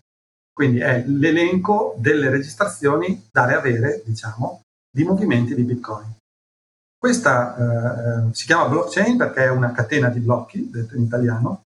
Quindi 0.52 0.80
è 0.80 1.02
l'elenco 1.06 1.94
delle 1.96 2.28
registrazioni 2.28 3.28
dare 3.32 3.54
avere, 3.54 4.02
diciamo, 4.04 4.60
di 4.90 5.02
movimenti 5.02 5.54
di 5.54 5.62
Bitcoin. 5.62 6.14
Questa 6.98 7.56
eh, 8.28 8.34
si 8.34 8.44
chiama 8.44 8.68
blockchain 8.68 9.16
perché 9.16 9.44
è 9.44 9.50
una 9.50 9.72
catena 9.72 10.08
di 10.08 10.20
blocchi, 10.20 10.70
detto 10.70 10.94
in 10.94 11.04
italiano. 11.04 11.62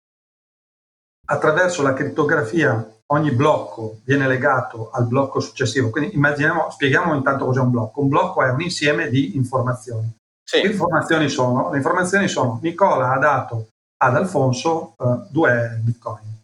Attraverso 1.26 1.82
la 1.82 1.92
crittografia 1.92 2.84
ogni 3.12 3.32
blocco 3.32 4.00
viene 4.04 4.26
legato 4.26 4.90
al 4.92 5.06
blocco 5.06 5.40
successivo. 5.40 5.90
Quindi 5.90 6.14
immaginiamo, 6.14 6.70
spieghiamo 6.70 7.14
intanto 7.14 7.44
cos'è 7.44 7.60
un 7.60 7.70
blocco. 7.70 8.00
Un 8.00 8.08
blocco 8.08 8.42
è 8.42 8.50
un 8.50 8.60
insieme 8.60 9.08
di 9.08 9.36
informazioni. 9.36 10.10
Sì. 10.42 10.62
Le, 10.62 10.68
informazioni 10.68 11.28
sono, 11.28 11.70
le 11.70 11.76
informazioni 11.76 12.28
sono 12.28 12.58
Nicola 12.62 13.12
ha 13.12 13.18
dato 13.18 13.68
ad 14.02 14.16
Alfonso 14.16 14.94
uh, 14.96 15.26
due 15.28 15.78
bitcoin. 15.82 16.38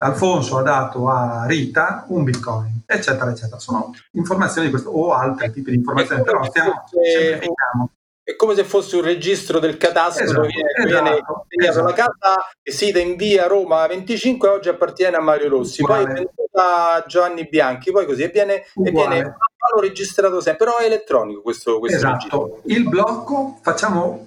Alfonso 0.00 0.58
ha 0.58 0.62
dato 0.62 1.08
a 1.08 1.44
Rita 1.46 2.04
un 2.08 2.22
bitcoin, 2.22 2.82
eccetera, 2.86 3.30
eccetera. 3.30 3.58
Sono 3.58 3.92
informazioni 4.12 4.66
di 4.66 4.72
questo 4.72 4.90
o 4.90 5.12
altri 5.12 5.50
tipi 5.50 5.70
di 5.70 5.76
informazioni, 5.76 6.22
però 6.22 6.44
stiamo, 6.44 6.84
semplifichiamo 6.86 7.90
è 8.28 8.36
come 8.36 8.54
se 8.54 8.62
fosse 8.62 8.96
un 8.96 9.02
registro 9.02 9.58
del 9.58 9.78
catasto 9.78 10.22
esatto, 10.22 10.42
viene, 10.42 10.70
esatto, 10.84 11.46
viene 11.48 11.72
esatto. 11.72 11.86
la 11.86 11.92
casa 11.94 12.36
sita 12.62 12.98
in 12.98 13.16
via 13.16 13.46
Roma 13.46 13.86
25 13.86 14.48
oggi 14.48 14.68
appartiene 14.68 15.16
a 15.16 15.22
Mario 15.22 15.48
Rossi 15.48 15.80
Uguale. 15.80 16.04
poi 16.04 16.12
è 16.12 16.14
venuta 16.14 16.92
a 16.92 17.04
Giovanni 17.06 17.48
Bianchi 17.48 17.90
poi 17.90 18.04
così 18.04 18.24
e 18.24 18.28
viene, 18.28 18.56
e 18.56 18.90
viene 18.90 19.34
registrato 19.80 20.42
sempre 20.42 20.66
però 20.66 20.76
è 20.76 20.84
elettronico 20.84 21.40
questo, 21.40 21.78
questo 21.78 21.96
esatto. 21.96 22.16
registro 22.16 22.60
il 22.64 22.86
blocco 22.86 23.58
facciamo 23.62 24.26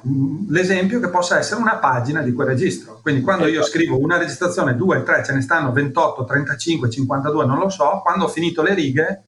l'esempio 0.49 0.99
che 0.99 1.09
possa 1.09 1.37
essere 1.37 1.61
una 1.61 1.77
pagina 1.77 2.23
di 2.23 2.33
quel 2.33 2.47
registro 2.47 3.01
quindi 3.03 3.21
quando 3.21 3.45
io 3.45 3.59
esatto. 3.59 3.67
scrivo 3.67 3.99
una 3.99 4.17
registrazione 4.17 4.75
2, 4.75 5.03
3 5.03 5.23
ce 5.23 5.33
ne 5.33 5.41
stanno 5.41 5.71
28, 5.71 6.23
35, 6.23 6.89
52 6.89 7.45
non 7.45 7.59
lo 7.59 7.69
so 7.69 7.99
quando 8.01 8.25
ho 8.25 8.29
finito 8.29 8.63
le 8.63 8.73
righe 8.73 9.25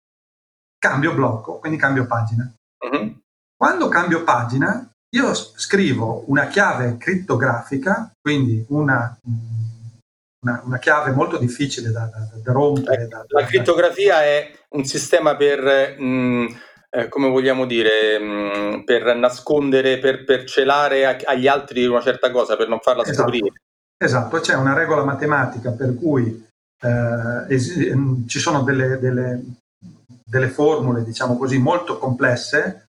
cambio 0.79 1.13
blocco 1.13 1.59
quindi 1.59 1.77
cambio 1.77 2.07
pagina 2.07 2.51
uh-huh. 2.89 3.21
Quando 3.63 3.87
cambio 3.87 4.25
pagina, 4.25 4.91
io 5.15 5.33
scrivo 5.33 6.25
una 6.27 6.47
chiave 6.47 6.97
crittografica, 6.97 8.11
quindi 8.21 8.65
una, 8.67 9.17
una, 10.41 10.61
una 10.65 10.77
chiave 10.79 11.11
molto 11.11 11.37
difficile 11.37 11.89
da, 11.89 12.09
da, 12.13 12.27
da 12.43 12.51
rompere. 12.51 13.07
Da, 13.07 13.23
la 13.25 13.45
crittografia 13.45 14.21
è 14.21 14.51
un 14.71 14.83
sistema 14.83 15.37
per, 15.37 15.95
mh, 15.97 16.03
mm, 16.03 16.45
eh, 16.89 17.07
come 17.07 17.29
vogliamo 17.29 17.65
dire, 17.65 18.19
mh, 18.19 18.25
mm, 18.25 18.79
per 18.81 19.15
nascondere, 19.15 19.97
per, 19.97 20.25
per 20.25 20.43
celare 20.43 21.05
a, 21.05 21.17
agli 21.23 21.47
altri 21.47 21.85
una 21.85 22.01
certa 22.01 22.31
cosa, 22.31 22.57
per 22.57 22.67
non 22.67 22.79
farla 22.81 23.03
esatto. 23.03 23.21
scoprire. 23.21 23.61
Esatto, 23.97 24.41
c'è 24.41 24.55
una 24.55 24.73
regola 24.73 25.05
matematica 25.05 25.71
per 25.71 25.95
cui 25.95 26.45
eh, 26.81 27.45
es- 27.47 27.93
ci 28.27 28.39
sono 28.39 28.63
delle, 28.63 28.99
delle, 28.99 29.41
delle 30.21 30.49
formule, 30.49 31.05
diciamo 31.05 31.37
così, 31.37 31.57
molto 31.59 31.97
complesse 31.97 32.87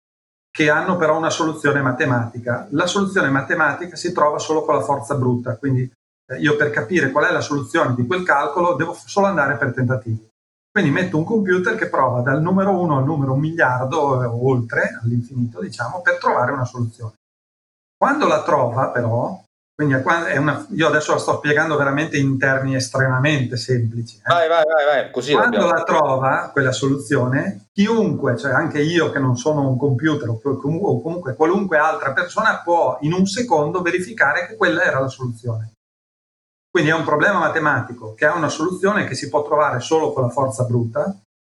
che 0.52 0.70
hanno 0.70 0.98
però 0.98 1.18
una 1.18 1.30
soluzione 1.30 1.82
matematica. 1.82 2.68
La 2.72 2.88
soluzione 2.88 3.30
matematica 3.30 3.96
si 3.96 4.12
trova 4.12 4.40
solo 4.40 4.64
con 4.64 4.76
la 4.76 4.82
forza 4.82 5.16
bruta, 5.16 5.56
quindi 5.58 5.90
eh, 6.28 6.38
io 6.38 6.56
per 6.56 6.70
capire 6.70 7.12
qual 7.12 7.26
è 7.26 7.32
la 7.32 7.42
soluzione 7.42 7.96
di 7.96 8.06
quel 8.06 8.24
calcolo 8.24 8.76
devo 8.76 8.94
solo 8.94 9.28
andare 9.28 9.58
per 9.58 9.74
tentativi. 9.74 10.28
Quindi 10.72 10.92
metto 10.92 11.18
un 11.18 11.24
computer 11.24 11.76
che 11.76 11.90
prova 11.90 12.22
dal 12.22 12.42
numero 12.42 12.80
1 12.80 12.98
al 12.98 13.04
numero 13.04 13.34
un 13.34 13.40
miliardo, 13.40 14.22
eh, 14.22 14.26
o 14.26 14.50
oltre 14.50 15.00
all'infinito, 15.02 15.60
diciamo, 15.60 16.02
per 16.02 16.18
trovare 16.20 16.52
una 16.52 16.66
soluzione. 16.66 17.14
Quando 17.98 18.28
la 18.28 18.44
trova, 18.44 18.90
però, 18.92 19.44
quindi 19.80 19.94
una, 19.94 20.68
io 20.72 20.88
adesso 20.88 21.14
la 21.14 21.20
sto 21.20 21.38
spiegando 21.38 21.78
veramente 21.78 22.18
in 22.18 22.38
termini 22.38 22.76
estremamente 22.76 23.56
semplici. 23.56 24.18
Eh. 24.18 24.22
Vai, 24.26 24.50
vai, 24.50 24.66
vai, 24.66 24.86
vai. 24.86 25.10
Così 25.12 25.32
Quando 25.32 25.68
la 25.68 25.84
trova 25.84 26.50
quella 26.52 26.74
soluzione, 26.74 27.70
chiunque, 27.72 28.36
cioè 28.36 28.52
anche 28.52 28.82
io 28.82 29.10
che 29.10 29.20
non 29.20 29.38
sono 29.38 29.70
un 29.70 29.78
computer 29.78 30.28
o 30.28 30.38
comunque 31.02 31.34
qualunque 31.34 31.78
altra 31.78 32.12
persona 32.12 32.60
può 32.62 32.98
in 33.04 33.14
un 33.14 33.26
secondo 33.26 33.82
verificare 33.82 34.48
che 34.48 34.58
quella 34.58 34.84
era 34.84 35.00
la 35.00 35.08
soluzione. 35.08 35.72
Quindi 36.70 36.90
è 36.90 36.94
un 36.94 37.06
problema 37.06 37.40
matematico 37.40 38.14
che 38.16 38.26
ha 38.26 38.36
una 38.36 38.50
soluzione 38.50 39.06
che 39.06 39.16
si 39.16 39.30
può 39.30 39.44
trovare 39.44 39.80
solo 39.80 40.12
con 40.12 40.24
la 40.24 40.30
forza 40.30 40.66
bruta, 40.66 41.18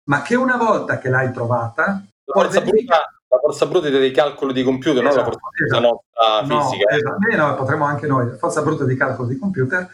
ma 0.10 0.22
che 0.24 0.36
una 0.36 0.58
volta 0.58 0.98
che 0.98 1.08
l'hai 1.08 1.32
trovata... 1.32 2.04
La 2.26 2.42
forza, 2.42 2.60
bruta, 2.60 3.14
la 3.30 3.40
forza 3.40 3.68
bruta 3.68 3.90
dei 3.90 4.12
calcoli 4.12 4.54
di 4.54 4.64
computer, 4.64 5.06
esatto, 5.06 5.16
non 5.16 5.32
la 5.32 5.40
forza 5.40 5.64
esatto. 5.66 6.04
nostra 6.18 6.62
fisica. 6.62 6.92
No, 6.92 6.98
esatto. 6.98 7.28
eh, 7.32 7.36
no, 7.36 7.56
potremmo 7.56 7.86
anche 7.86 8.08
noi, 8.08 8.28
la 8.28 8.38
forza 8.38 8.62
bruta 8.62 8.84
dei 8.86 8.98
calcoli 8.98 9.34
di 9.34 9.40
computer, 9.40 9.88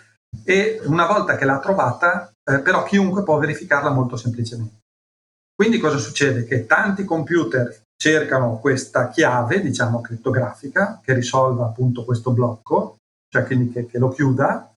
e 0.44 0.82
una 0.86 1.06
volta 1.06 1.36
che 1.36 1.46
l'ha 1.46 1.60
trovata, 1.60 2.32
eh, 2.44 2.60
però 2.60 2.84
chiunque 2.84 3.24
può 3.24 3.38
verificarla 3.38 3.90
molto 3.90 4.16
semplicemente. 4.16 4.84
Quindi 5.54 5.80
cosa 5.80 5.98
succede? 5.98 6.46
Che 6.46 6.66
tanti 6.66 7.06
computer 7.06 7.84
cercano 7.98 8.58
questa 8.60 9.10
chiave, 9.10 9.62
diciamo, 9.62 10.02
criptografica, 10.02 11.00
che 11.04 11.14
risolva 11.14 11.66
appunto 11.66 12.04
questo 12.04 12.32
blocco, 12.32 12.98
cioè 13.30 13.46
quindi 13.46 13.72
che, 13.72 13.86
che 13.86 13.98
lo 13.98 14.10
chiuda. 14.10 14.72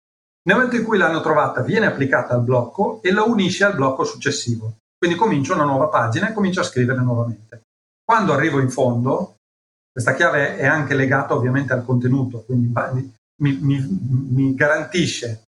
Nel 0.49 0.57
momento 0.57 0.77
in 0.77 0.85
cui 0.85 0.99
l'hanno 0.99 1.21
trovata, 1.21 1.61
viene 1.63 1.87
applicata 1.87 2.35
al 2.35 2.43
blocco 2.43 3.01
e 3.03 3.11
lo 3.11 3.29
unisce 3.29 3.65
al 3.65 3.75
blocco 3.75 4.05
successivo. 4.05 4.77
Quindi 4.97 5.17
comincio 5.17 5.55
una 5.55 5.65
nuova 5.65 5.89
pagina 5.89 6.31
e 6.31 6.33
comincio 6.33 6.61
a 6.61 6.65
scrivere 6.65 7.01
nuovamente. 7.01 7.63
Quando 8.09 8.33
arrivo 8.33 8.59
in 8.59 8.71
fondo, 8.71 9.35
questa 9.93 10.15
chiave 10.15 10.57
è 10.57 10.65
anche 10.65 10.95
legata 10.95 11.35
ovviamente 11.35 11.75
al 11.75 11.85
contenuto, 11.85 12.43
quindi 12.43 12.73
mi, 13.43 13.59
mi, 13.61 13.87
mi 14.31 14.55
garantisce 14.55 15.43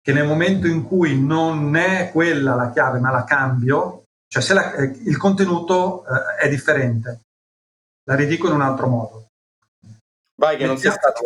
che 0.00 0.12
nel 0.12 0.24
momento 0.24 0.68
in 0.68 0.84
cui 0.84 1.20
non 1.20 1.74
è 1.74 2.12
quella 2.12 2.54
la 2.54 2.70
chiave 2.70 3.00
ma 3.00 3.10
la 3.10 3.24
cambio, 3.24 4.04
cioè 4.28 4.40
se 4.40 4.54
la, 4.54 4.72
eh, 4.74 4.84
il 4.84 5.16
contenuto 5.16 6.04
eh, 6.06 6.44
è 6.44 6.48
differente, 6.48 7.22
la 8.04 8.14
ridico 8.14 8.46
in 8.46 8.54
un 8.54 8.60
altro 8.60 8.86
modo. 8.86 9.26
Vai 10.36 10.56
che 10.56 10.66
non 10.66 10.78
sei 10.78 10.92
stato 10.92 11.22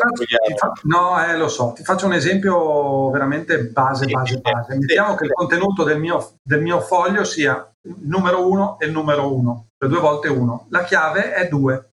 fa, 0.57 0.73
No, 0.85 1.23
eh, 1.27 1.37
lo 1.37 1.49
so, 1.49 1.73
ti 1.77 1.85
faccio 1.85 2.07
un 2.07 2.15
esempio 2.15 3.11
veramente 3.11 3.65
base, 3.65 4.07
base, 4.07 4.39
base. 4.39 4.77
Mettiamo 4.77 5.15
che 5.15 5.27
il 5.27 5.33
contenuto 5.33 5.85
del 5.85 5.99
mio, 5.99 6.37
del 6.43 6.63
mio, 6.63 6.81
foglio 6.81 7.25
sia 7.25 7.71
numero 8.01 8.49
1 8.49 8.79
e 8.81 8.87
numero 8.87 9.35
1, 9.35 9.67
cioè 9.79 9.89
due 9.89 10.01
volte 10.01 10.29
1. 10.29 10.67
La 10.71 10.85
chiave 10.85 11.33
è 11.33 11.49
2. 11.49 11.91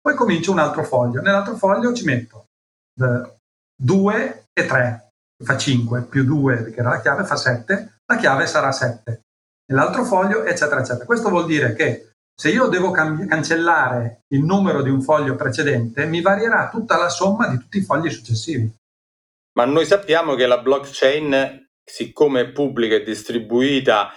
Poi 0.00 0.14
comincio 0.14 0.52
un 0.52 0.58
altro 0.58 0.84
foglio. 0.84 1.20
Nell'altro 1.20 1.56
foglio 1.56 1.92
ci 1.92 2.04
metto 2.04 2.46
2 2.94 4.14
eh, 4.14 4.44
e 4.52 4.66
3, 4.66 5.08
fa 5.44 5.56
5, 5.56 6.02
più 6.02 6.24
2, 6.24 6.56
perché 6.56 6.80
era 6.80 6.90
la 6.90 7.00
chiave, 7.00 7.24
fa 7.24 7.36
7. 7.36 8.00
La 8.06 8.16
chiave 8.16 8.46
sarà 8.46 8.72
7 8.72 9.20
nell'altro 9.66 10.04
foglio, 10.04 10.44
eccetera, 10.44 10.80
eccetera. 10.80 11.04
Questo 11.04 11.28
vuol 11.28 11.46
dire 11.46 11.74
che 11.74 12.10
se 12.34 12.50
io 12.50 12.66
devo 12.66 12.90
cambi- 12.90 13.26
cancellare 13.26 14.24
il 14.28 14.42
numero 14.42 14.82
di 14.82 14.90
un 14.90 15.02
foglio 15.02 15.36
precedente, 15.36 16.04
mi 16.06 16.20
varierà 16.20 16.68
tutta 16.68 16.96
la 16.96 17.08
somma 17.08 17.48
di 17.48 17.58
tutti 17.58 17.78
i 17.78 17.82
fogli 17.82 18.10
successivi. 18.10 18.70
Ma 19.54 19.64
noi 19.64 19.86
sappiamo 19.86 20.34
che 20.34 20.46
la 20.46 20.58
blockchain, 20.58 21.66
siccome 21.82 22.40
è 22.42 22.48
pubblica 22.50 22.96
e 22.96 23.02
distribuita, 23.02 24.10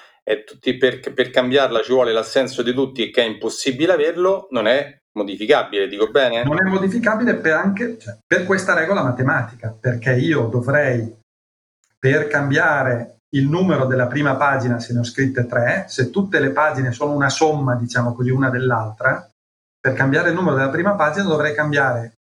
tutti 0.44 0.78
per, 0.78 1.00
per 1.14 1.30
cambiarla 1.32 1.82
ci 1.82 1.92
vuole 1.92 2.14
l'assenso 2.14 2.62
di 2.62 2.74
tutti 2.74 3.04
e 3.04 3.12
che 3.12 3.22
è 3.22 3.26
impossibile 3.26 3.94
averlo, 3.94 4.48
non 4.52 4.68
è 4.68 4.98
modificabile, 5.18 5.88
dico 5.88 6.10
bene? 6.10 6.44
Non 6.44 6.60
è 6.60 6.70
modificabile 6.70 7.36
per, 7.36 7.54
anche, 7.54 7.98
cioè, 7.98 8.18
per 8.26 8.46
questa 8.46 8.74
regola 8.74 9.04
matematica, 9.04 9.76
perché 9.78 10.14
io 10.14 10.48
dovrei, 10.48 11.18
per 11.98 12.28
cambiare 12.28 13.18
il 13.32 13.48
numero 13.48 13.86
della 13.86 14.08
prima 14.08 14.36
pagina, 14.36 14.80
se 14.80 14.94
ne 14.94 15.00
ho 15.00 15.04
scritte 15.04 15.46
tre, 15.46 15.86
se 15.88 16.10
tutte 16.10 16.40
le 16.40 16.52
pagine 16.52 16.92
sono 16.92 17.14
una 17.14 17.30
somma, 17.30 17.76
diciamo 17.76 18.14
così, 18.14 18.30
una 18.30 18.50
dell'altra, 18.50 19.28
per 19.80 19.94
cambiare 19.94 20.30
il 20.30 20.36
numero 20.36 20.56
della 20.56 20.70
prima 20.70 20.96
pagina 20.96 21.28
dovrei 21.28 21.54
cambiare 21.54 22.14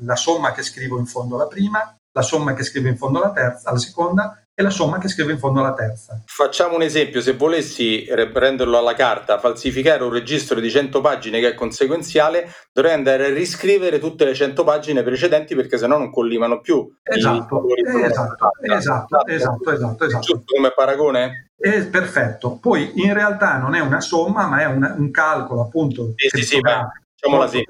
la 0.00 0.16
somma 0.16 0.52
che 0.52 0.62
scrivo 0.62 0.98
in 0.98 1.06
fondo 1.06 1.36
alla 1.36 1.46
prima, 1.46 1.96
la 2.12 2.22
somma 2.22 2.54
che 2.54 2.62
scrivo 2.62 2.88
in 2.88 2.96
fondo 2.96 3.22
alla 3.22 3.32
terza, 3.32 3.70
alla 3.70 3.78
seconda 3.78 4.41
e 4.54 4.62
la 4.62 4.70
somma 4.70 4.98
che 4.98 5.08
scrivo 5.08 5.30
in 5.30 5.38
fondo 5.38 5.60
alla 5.60 5.72
terza. 5.72 6.20
Facciamo 6.26 6.74
un 6.74 6.82
esempio, 6.82 7.22
se 7.22 7.32
volessi 7.32 8.06
prenderlo 8.32 8.76
alla 8.76 8.94
carta, 8.94 9.38
falsificare 9.38 10.04
un 10.04 10.12
registro 10.12 10.60
di 10.60 10.70
100 10.70 11.00
pagine 11.00 11.40
che 11.40 11.48
è 11.48 11.54
conseguenziale, 11.54 12.50
dovrei 12.70 12.92
andare 12.92 13.26
a 13.26 13.32
riscrivere 13.32 13.98
tutte 13.98 14.26
le 14.26 14.34
100 14.34 14.62
pagine 14.62 15.02
precedenti 15.02 15.54
perché 15.54 15.78
sennò 15.78 15.96
non 15.96 16.10
collimano 16.10 16.60
più. 16.60 16.86
Esatto, 17.02 17.64
esatto, 17.74 18.50
esatto, 18.60 19.26
esatto, 19.26 19.70
esatto, 19.70 20.04
esatto. 20.04 20.20
Giusto 20.20 20.42
come 20.44 20.72
paragone? 20.74 21.52
È 21.56 21.86
perfetto. 21.86 22.58
Poi 22.60 22.92
in 22.96 23.14
realtà 23.14 23.56
non 23.56 23.74
è 23.74 23.80
una 23.80 24.00
somma, 24.00 24.46
ma 24.46 24.60
è 24.60 24.66
una, 24.66 24.94
un 24.98 25.10
calcolo 25.10 25.62
appunto. 25.62 26.12
Sì, 26.16 26.28
sì, 26.28 26.42
sì, 26.44 26.60
facciamola 26.60 27.48
sì. 27.48 27.64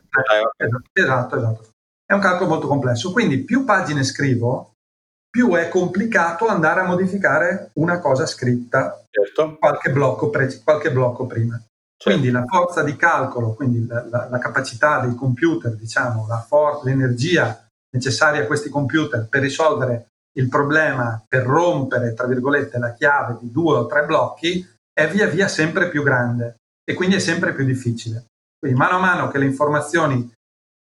Esatto, 0.93 1.37
esatto. 1.37 1.69
È 2.05 2.13
un 2.13 2.21
calcolo 2.21 2.51
molto 2.51 2.67
complesso. 2.67 3.13
Quindi 3.13 3.45
più 3.45 3.65
pagine 3.65 4.03
scrivo, 4.03 4.72
più 5.33 5.55
è 5.55 5.71
complicato 5.71 6.47
andare 6.47 6.83
a 6.83 6.87
modificare 6.87 7.71
una 7.77 8.01
cosa 8.01 8.27
scritta 8.27 9.03
certo. 9.09 9.57
qualche, 9.59 9.91
blocco 9.91 10.29
pre- 10.29 10.61
qualche 10.63 10.93
blocco 10.93 11.25
prima. 11.25 11.57
Certo. 11.57 12.19
Quindi 12.19 12.31
la 12.31 12.45
forza 12.45 12.83
di 12.83 12.95
calcolo, 12.97 13.55
quindi 13.55 13.87
la, 13.87 14.05
la, 14.11 14.29
la 14.29 14.39
capacità 14.39 15.01
dei 15.01 15.15
computer, 15.15 15.75
diciamo, 15.75 16.27
for- 16.47 16.85
l'energia 16.85 17.67
necessaria 17.97 18.43
a 18.43 18.47
questi 18.47 18.69
computer 18.69 19.27
per 19.27 19.41
risolvere 19.41 20.09
il 20.37 20.51
problema, 20.51 21.25
per 21.27 21.45
rompere, 21.45 22.13
tra 22.13 22.27
virgolette, 22.27 22.79
la 22.79 22.93
chiave 22.93 23.39
di 23.41 23.51
due 23.51 23.79
o 23.79 23.87
tre 23.87 24.05
blocchi, 24.05 24.69
è 24.93 25.09
via 25.09 25.27
via 25.29 25.49
sempre 25.49 25.89
più 25.89 26.03
grande 26.03 26.57
e 26.85 26.93
quindi 26.93 27.17
è 27.17 27.21
sempre 27.21 27.55
più 27.55 27.65
difficile. 27.65 28.27
Quindi 28.59 28.79
mano 28.79 28.97
a 28.97 29.01
mano 29.01 29.29
che 29.29 29.39
le 29.39 29.47
informazioni 29.47 30.31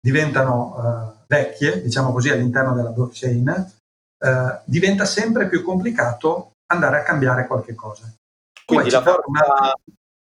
diventano 0.01 0.75
uh, 0.75 1.25
vecchie, 1.27 1.83
diciamo 1.83 2.11
così, 2.11 2.29
all'interno 2.29 2.73
della 2.73 2.89
blockchain, 2.89 3.77
eh, 4.19 4.59
diventa 4.65 5.05
sempre 5.05 5.47
più 5.47 5.63
complicato 5.63 6.51
andare 6.71 6.99
a 6.99 7.03
cambiare 7.03 7.47
qualche 7.47 7.73
cosa. 7.73 8.11
Quindi, 8.65 8.91
forza... 8.91 9.19
una... 9.25 9.73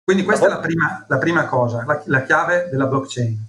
Quindi 0.05 0.23
questa 0.23 0.47
la 0.47 0.53
è 0.53 0.57
la 0.57 0.63
prima, 0.63 1.05
la 1.09 1.19
prima 1.19 1.47
cosa, 1.47 1.85
la, 1.85 2.03
la, 2.07 2.23
chiave 2.23 2.69
della 2.71 2.87
blockchain, 2.87 3.45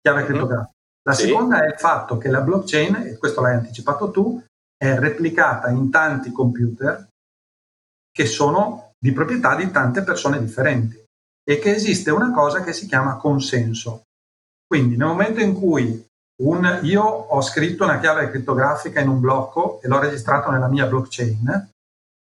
chiave 0.00 0.18
mm-hmm. 0.18 0.28
criptografica. 0.28 0.72
La 1.06 1.12
sì. 1.12 1.26
seconda 1.26 1.62
è 1.62 1.66
il 1.66 1.78
fatto 1.78 2.18
che 2.18 2.28
la 2.28 2.40
blockchain, 2.40 2.96
e 2.96 3.18
questo 3.18 3.42
l'hai 3.42 3.54
anticipato 3.54 4.10
tu, 4.10 4.42
è 4.76 4.98
replicata 4.98 5.68
in 5.68 5.90
tanti 5.90 6.32
computer 6.32 7.06
che 8.10 8.26
sono 8.26 8.92
di 8.98 9.12
proprietà 9.12 9.54
di 9.54 9.70
tante 9.70 10.02
persone 10.02 10.40
differenti 10.40 11.02
e 11.44 11.58
che 11.58 11.74
esiste 11.74 12.10
una 12.10 12.32
cosa 12.32 12.62
che 12.62 12.72
si 12.72 12.86
chiama 12.86 13.16
consenso. 13.16 14.04
Quindi 14.66 14.96
nel 14.96 15.08
momento 15.08 15.40
in 15.40 15.52
cui 15.52 16.04
un, 16.42 16.80
io 16.82 17.02
ho 17.02 17.40
scritto 17.40 17.84
una 17.84 18.00
chiave 18.00 18.30
criptografica 18.30 19.00
in 19.00 19.08
un 19.08 19.20
blocco 19.20 19.80
e 19.82 19.88
l'ho 19.88 20.00
registrato 20.00 20.50
nella 20.50 20.68
mia 20.68 20.86
blockchain. 20.86 21.70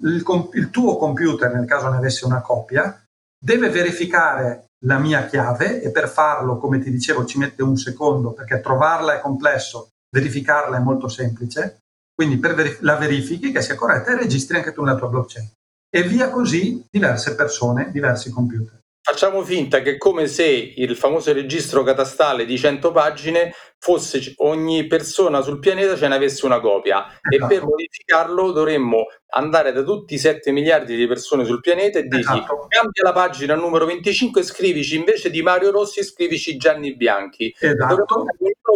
Il, 0.04 0.50
il 0.54 0.70
tuo 0.70 0.98
computer, 0.98 1.54
nel 1.54 1.66
caso 1.66 1.90
ne 1.90 1.98
avesse 1.98 2.26
una 2.26 2.42
copia, 2.42 3.02
deve 3.40 3.70
verificare 3.70 4.66
la 4.86 4.98
mia 4.98 5.26
chiave 5.26 5.82
e 5.82 5.92
per 5.92 6.10
farlo, 6.10 6.58
come 6.58 6.80
ti 6.80 6.92
dicevo, 6.92 7.26
ci 7.26 7.38
mette 7.38 7.64
un 7.64 7.78
secondo 7.78 8.32
perché 8.32 8.60
trovarla 8.60 9.16
è 9.16 9.22
complesso, 9.22 9.90
verificarla 10.10 10.78
è 10.78 10.82
molto 10.82 11.08
semplice. 11.08 11.78
Quindi 12.14 12.38
per 12.38 12.54
ver- 12.54 12.82
la 12.82 12.96
verifichi 12.96 13.52
che 13.52 13.62
sia 13.62 13.76
corretta 13.76 14.12
e 14.12 14.18
registri 14.18 14.58
anche 14.58 14.74
tu 14.74 14.84
nella 14.84 14.98
tua 14.98 15.08
blockchain. 15.08 15.50
E 15.90 16.04
via 16.04 16.30
così 16.30 16.86
diverse 16.90 17.36
persone, 17.36 17.92
diversi 17.92 18.30
computer. 18.30 18.80
Facciamo 19.06 19.44
finta 19.44 19.82
che 19.82 19.98
come 19.98 20.28
se 20.28 20.46
il 20.46 20.96
famoso 20.96 21.34
registro 21.34 21.84
catastale 21.84 22.46
di 22.46 22.58
100 22.58 22.94
pagine 22.94 23.54
fosse 23.78 24.34
ogni 24.38 24.88
persona 24.88 25.42
sul 25.42 25.60
pianeta 25.60 25.98
ce 25.98 26.08
ne 26.08 26.16
avesse 26.16 26.46
una 26.46 26.62
copia 26.62 27.06
esatto. 27.30 27.54
e 27.54 27.58
per 27.58 27.66
modificarlo 27.66 28.52
dovremmo 28.54 29.08
andare 29.32 29.74
da 29.74 29.84
tutti 29.84 30.14
i 30.14 30.18
7 30.18 30.52
miliardi 30.52 30.96
di 30.96 31.06
persone 31.06 31.44
sul 31.44 31.60
pianeta 31.60 32.00
e 32.00 32.04
dirgli 32.04 32.22
esatto. 32.22 32.66
cambia 32.70 33.04
la 33.04 33.12
pagina 33.12 33.56
numero 33.56 33.86
25 33.86 34.40
e 34.40 34.44
scrivici 34.46 34.96
invece 34.96 35.30
di 35.30 35.42
Mario 35.42 35.72
Rossi 35.72 36.02
scrivici 36.02 36.56
Gianni 36.56 36.96
Bianchi. 36.96 37.54
Esatto. 37.60 38.24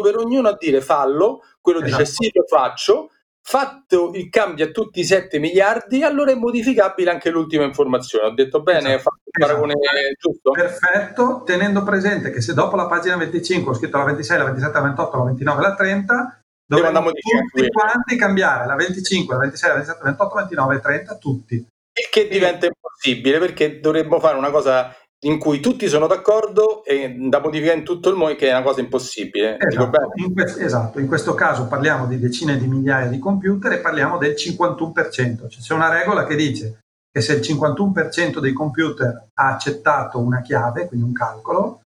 Per 0.03 0.17
ognuno 0.17 0.49
a 0.49 0.57
dire 0.59 0.81
fallo, 0.81 1.41
quello 1.61 1.79
esatto. 1.79 2.03
dice 2.03 2.11
sì 2.11 2.29
lo 2.33 2.43
faccio 2.45 3.11
Fatto 3.49 4.11
il 4.13 4.27
cambio 4.27 4.65
a 4.65 4.71
tutti 4.71 4.99
i 4.99 5.05
7 5.05 5.39
miliardi, 5.39 6.03
allora 6.03 6.31
è 6.31 6.35
modificabile 6.35 7.11
anche 7.11 7.29
l'ultima 7.29 7.63
informazione. 7.63 8.27
Ho 8.27 8.33
detto 8.33 8.61
bene, 8.61 8.95
esatto. 8.95 9.16
Il 9.27 9.45
paragone 9.45 9.73
esatto. 9.73 10.29
giusto? 10.31 10.51
Perfetto, 10.51 11.43
tenendo 11.45 11.83
presente 11.83 12.31
che 12.31 12.41
se 12.41 12.53
dopo 12.53 12.75
la 12.75 12.87
pagina 12.87 13.17
25 13.17 13.71
ho 13.71 13.75
scritto 13.75 13.97
la 13.97 14.05
26, 14.05 14.37
la 14.37 14.43
27, 14.45 14.73
la 14.73 14.83
28, 14.83 15.17
la 15.17 15.23
29 15.23 15.61
la 15.61 15.75
30, 15.75 16.41
dovremmo 16.65 17.11
tutti 17.11 17.67
quanti 17.69 18.15
cambiare 18.15 18.65
la 18.65 18.75
25, 18.75 19.35
la 19.35 19.41
26, 19.41 19.69
la 19.69 19.75
27, 19.75 20.03
la 20.03 20.09
28, 20.09 20.35
la 20.35 20.41
29 20.41 20.75
e 20.75 20.79
30, 20.79 21.17
tutti. 21.17 21.55
Il 21.55 22.09
che 22.11 22.27
diventa 22.27 22.67
impossibile 22.67 23.39
perché 23.39 23.79
dovremmo 23.79 24.19
fare 24.19 24.37
una 24.37 24.51
cosa 24.51 24.95
in 25.21 25.39
cui 25.39 25.59
tutti 25.59 25.87
sono 25.87 26.05
d'accordo 26.05 26.83
e 26.83 27.15
da 27.17 27.39
modificare 27.39 27.79
in 27.79 27.83
tutto 27.83 28.09
il 28.09 28.15
mondo 28.15 28.35
che 28.35 28.49
è 28.49 28.51
una 28.51 28.61
cosa 28.61 28.81
impossibile. 28.81 29.57
Esatto 29.59 29.97
in, 30.15 30.33
que- 30.33 30.63
esatto, 30.63 30.99
in 30.99 31.07
questo 31.07 31.33
caso 31.33 31.67
parliamo 31.67 32.05
di 32.05 32.19
decine 32.19 32.57
di 32.57 32.67
migliaia 32.67 33.07
di 33.07 33.17
computer 33.17 33.71
e 33.71 33.79
parliamo 33.79 34.17
del 34.17 34.35
51%, 34.37 35.49
cioè, 35.49 35.61
c'è 35.61 35.73
una 35.73 35.89
regola 35.89 36.25
che 36.25 36.35
dice 36.35 36.81
che 37.17 37.21
se 37.21 37.33
il 37.33 37.41
51% 37.41 38.39
dei 38.39 38.53
computer 38.53 39.29
ha 39.33 39.47
accettato 39.47 40.19
una 40.19 40.41
chiave, 40.41 40.87
quindi 40.87 41.07
un 41.07 41.13
calcolo, 41.13 41.81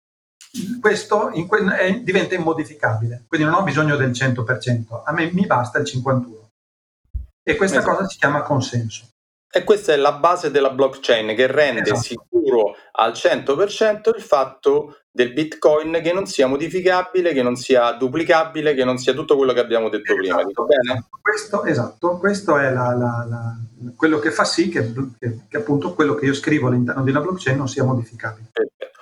questo 0.82 1.30
in 1.32 1.48
que- 1.48 1.74
è, 1.74 2.02
diventa 2.02 2.36
immodificabile, 2.36 3.24
quindi 3.28 3.48
non 3.48 3.56
ho 3.56 3.64
bisogno 3.64 3.96
del 3.96 4.12
100%, 4.12 5.04
a 5.06 5.14
me 5.14 5.32
mi 5.32 5.46
basta 5.46 5.80
il 5.80 5.86
51%. 5.86 6.50
E 7.44 7.56
questa 7.56 7.80
esatto. 7.80 7.96
cosa 7.96 8.10
si 8.10 8.18
chiama 8.18 8.42
consenso. 8.42 9.08
E 9.54 9.64
questa 9.66 9.92
è 9.92 9.98
la 9.98 10.14
base 10.14 10.50
della 10.50 10.70
blockchain 10.70 11.36
che 11.36 11.48
rende 11.48 11.82
esatto. 11.82 12.00
sicuro 12.00 12.76
al 12.94 13.12
100% 13.12 14.12
il 14.16 14.22
fatto 14.22 14.96
del 15.12 15.34
Bitcoin 15.34 16.00
che 16.02 16.14
non 16.14 16.26
sia 16.26 16.48
modificabile, 16.48 17.34
che 17.34 17.44
non 17.44 17.58
sia 17.58 17.92
duplicabile, 17.92 18.74
che 18.74 18.86
non 18.86 18.98
sia 18.98 19.14
tutto 19.14 19.36
quello 19.36 19.52
che 19.52 19.60
abbiamo 19.60 19.90
detto 19.90 20.14
esatto, 20.14 20.20
prima. 20.22 20.44
Dico 20.44 20.66
bene? 20.66 21.06
Questo, 21.22 21.66
esatto, 21.66 22.18
questo 22.18 22.58
è 22.58 22.72
la, 22.72 22.96
la, 22.96 23.26
la, 23.30 23.58
quello 23.98 24.20
che 24.20 24.32
fa 24.32 24.46
sì 24.46 24.70
che, 24.70 24.94
che, 25.20 25.40
che, 25.50 25.58
appunto 25.58 25.94
quello 25.94 26.16
che 26.16 26.26
io 26.26 26.34
scrivo 26.34 26.68
all'interno 26.68 27.04
di 27.04 27.10
una 27.10 27.20
blockchain 27.20 27.58
non 27.58 27.68
sia 27.68 27.84
modificabile. 27.84 28.52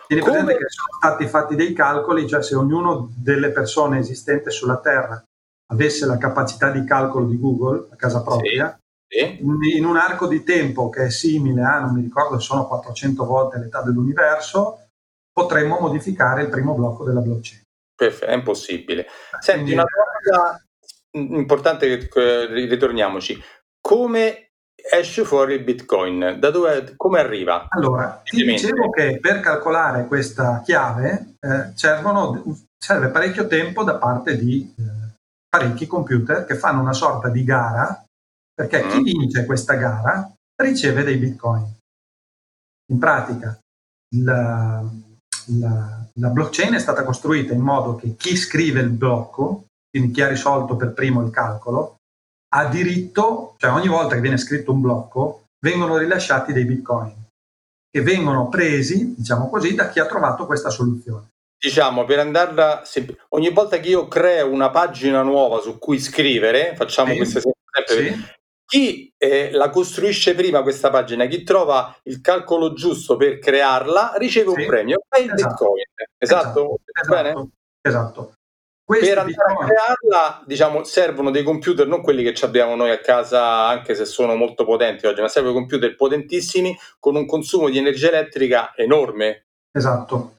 Tieni 0.08 0.24
Come... 0.24 0.38
presente 0.38 0.64
che 0.64 0.70
sono 0.70 0.98
stati 0.98 1.28
fatti 1.28 1.56
dei 1.56 1.74
calcoli, 1.74 2.28
cioè 2.28 2.42
se 2.42 2.56
ognuno 2.56 3.12
delle 3.16 3.52
persone 3.52 4.00
esistenti 4.00 4.50
sulla 4.50 4.80
Terra 4.80 5.24
avesse 5.72 6.08
la 6.08 6.18
capacità 6.18 6.72
di 6.72 6.84
calcolo 6.84 7.26
di 7.26 7.38
Google 7.38 7.90
a 7.92 7.96
casa 7.96 8.24
propria, 8.24 8.76
sì. 8.76 8.88
In 9.10 9.86
un 9.86 9.98
arco 9.98 10.28
di 10.28 10.44
tempo 10.44 10.90
che 10.90 11.06
è 11.06 11.10
simile 11.10 11.64
a, 11.64 11.80
non 11.80 11.94
mi 11.94 12.02
ricordo, 12.02 12.40
sono 12.40 12.68
400 12.68 13.26
volte 13.26 13.58
l'età 13.58 13.82
dell'universo, 13.82 14.90
potremmo 15.32 15.80
modificare 15.80 16.44
il 16.44 16.50
primo 16.50 16.76
blocco 16.76 17.04
della 17.04 17.22
blockchain. 17.22 17.62
Perfetto, 17.96 18.32
è 18.32 18.36
impossibile. 18.36 19.08
Senti, 19.40 19.74
una 19.74 19.84
cosa 19.84 20.64
importante 21.12 22.10
ritorniamoci. 22.50 23.42
Come 23.82 24.52
esce 24.92 25.24
fuori 25.24 25.56
il 25.56 25.64
Bitcoin? 25.64 26.38
Da 26.40 26.50
dove, 26.52 26.94
come 26.96 27.20
arriva? 27.20 27.68
Allora, 27.70 28.22
ti 28.24 28.44
dicevo 28.44 28.90
che 28.90 29.20
per 29.20 29.40
calcolare 29.40 30.06
questa 30.06 30.62
chiave 30.64 31.36
eh, 31.40 31.72
servono, 31.76 32.44
serve 32.78 33.10
parecchio 33.10 33.48
tempo 33.48 33.84
da 33.84 33.96
parte 33.96 34.38
di 34.38 34.74
eh, 34.78 35.18
parecchi 35.50 35.88
computer 35.88 36.46
che 36.46 36.56
fanno 36.56 36.82
una 36.82 36.94
sorta 36.94 37.30
di 37.30 37.44
gara, 37.44 38.04
perché 38.60 38.84
mm. 38.84 38.90
chi 38.90 39.02
vince 39.04 39.46
questa 39.46 39.76
gara 39.76 40.34
riceve 40.62 41.04
dei 41.04 41.16
Bitcoin. 41.16 41.78
In 42.92 43.00
pratica, 43.00 43.58
la, 44.18 44.84
la, 45.60 46.06
la 46.14 46.30
blockchain 46.30 46.74
è 46.74 46.80
stata 46.80 47.06
costruita 47.06 47.54
in 47.54 47.62
modo 47.62 47.96
che 47.96 48.16
chi 48.18 48.36
scrive 48.36 48.82
il 48.82 48.90
blocco, 48.90 49.68
quindi 49.90 50.12
chi 50.12 50.22
ha 50.22 50.28
risolto 50.28 50.76
per 50.76 50.92
primo 50.92 51.22
il 51.22 51.32
calcolo, 51.32 51.96
ha 52.54 52.66
diritto, 52.66 53.56
cioè 53.58 53.72
ogni 53.72 53.88
volta 53.88 54.16
che 54.16 54.22
viene 54.22 54.38
scritto 54.38 54.74
un 54.74 54.82
blocco, 54.82 55.46
vengono 55.64 55.96
rilasciati 55.96 56.52
dei 56.52 56.66
bitcoin 56.66 57.28
che 57.90 58.02
vengono 58.02 58.50
presi, 58.50 59.16
diciamo 59.16 59.50
così, 59.50 59.74
da 59.74 59.90
chi 59.90 60.00
ha 60.00 60.06
trovato 60.06 60.46
questa 60.46 60.70
soluzione. 60.70 61.30
Diciamo, 61.58 62.04
per 62.04 62.20
andarla, 62.20 62.84
ogni 63.30 63.52
volta 63.52 63.80
che 63.80 63.88
io 63.88 64.08
creo 64.08 64.50
una 64.52 64.70
pagina 64.70 65.22
nuova 65.22 65.62
su 65.62 65.80
cui 65.80 66.00
scrivere, 66.00 66.76
facciamo 66.76 67.12
sì, 67.12 67.18
questo 67.18 67.38
esempio, 67.38 68.16
sì. 68.16 68.38
Chi 68.70 69.12
eh, 69.18 69.50
la 69.52 69.72
costruisce 69.72 70.36
prima 70.36 70.62
questa 70.62 70.92
pagina, 70.92 71.26
chi 71.26 71.42
trova 71.42 71.98
il 72.04 72.22
calcolo 72.22 72.74
giusto 72.74 73.18
per 73.18 73.40
crearla, 73.40 74.14
riceve 74.18 74.52
sì. 74.52 74.60
un 74.60 74.66
premio, 74.68 75.02
è 75.10 75.22
il 75.22 75.32
esatto. 75.32 75.50
Bitcoin. 75.50 75.84
Esatto? 76.16 76.80
Esatto. 77.02 77.50
esatto. 77.82 78.34
per 78.86 79.18
andare 79.18 79.54
a 79.54 79.66
crearla, 79.66 80.44
diciamo, 80.46 80.84
servono 80.84 81.32
dei 81.32 81.42
computer, 81.42 81.88
non 81.88 82.04
quelli 82.04 82.22
che 82.22 82.46
abbiamo 82.46 82.76
noi 82.76 82.92
a 82.92 83.00
casa, 83.00 83.66
anche 83.66 83.96
se 83.96 84.06
sono 84.06 84.36
molto 84.36 84.66
potenti 84.66 85.08
oggi, 85.08 85.22
ma 85.22 85.30
servono 85.30 85.56
computer 85.56 85.96
potentissimi 85.96 86.78
con 87.00 87.16
un 87.16 87.26
consumo 87.26 87.70
di 87.70 87.80
energia 87.80 88.10
elettrica 88.10 88.76
enorme. 88.76 89.46
Esatto. 89.72 90.36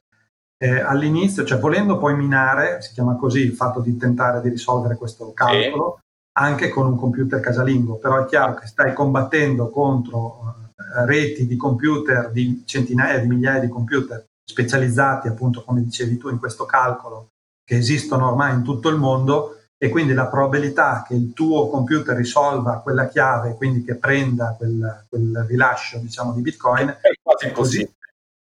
Eh, 0.57 0.79
all'inizio, 0.79 1.43
cioè 1.43 1.59
volendo 1.59 1.97
poi 1.97 2.15
minare, 2.15 2.81
si 2.81 2.93
chiama 2.93 3.17
così 3.17 3.41
il 3.41 3.55
fatto 3.55 3.81
di 3.81 3.97
tentare 3.97 4.39
di 4.39 4.47
risolvere 4.47 4.95
questo 4.95 5.33
calcolo. 5.33 5.99
Anche 6.33 6.69
con 6.69 6.87
un 6.87 6.97
computer 6.97 7.39
casalingo, 7.39 7.97
però 7.97 8.23
è 8.23 8.25
chiaro 8.27 8.55
che 8.55 8.67
stai 8.67 8.93
combattendo 8.93 9.69
contro 9.69 10.15
uh, 10.15 11.05
reti 11.05 11.45
di 11.45 11.57
computer, 11.57 12.31
di 12.31 12.63
centinaia 12.65 13.19
di 13.19 13.27
migliaia 13.27 13.59
di 13.59 13.67
computer 13.67 14.25
specializzati, 14.43 15.27
appunto, 15.27 15.63
come 15.63 15.81
dicevi 15.83 16.17
tu, 16.17 16.29
in 16.29 16.39
questo 16.39 16.65
calcolo, 16.65 17.29
che 17.63 17.77
esistono 17.77 18.27
ormai 18.27 18.53
in 18.53 18.63
tutto 18.63 18.89
il 18.89 18.97
mondo 18.97 19.57
e 19.77 19.89
quindi 19.89 20.13
la 20.13 20.27
probabilità 20.27 21.03
che 21.07 21.15
il 21.15 21.33
tuo 21.33 21.67
computer 21.67 22.15
risolva 22.15 22.81
quella 22.81 23.07
chiave, 23.07 23.55
quindi 23.55 23.83
che 23.83 23.95
prenda 23.95 24.55
quel, 24.57 25.05
quel 25.09 25.45
rilascio 25.47 25.97
diciamo, 25.97 26.33
di 26.33 26.41
Bitcoin, 26.41 26.89
è, 26.89 27.45
è 27.45 27.51
così. 27.51 27.89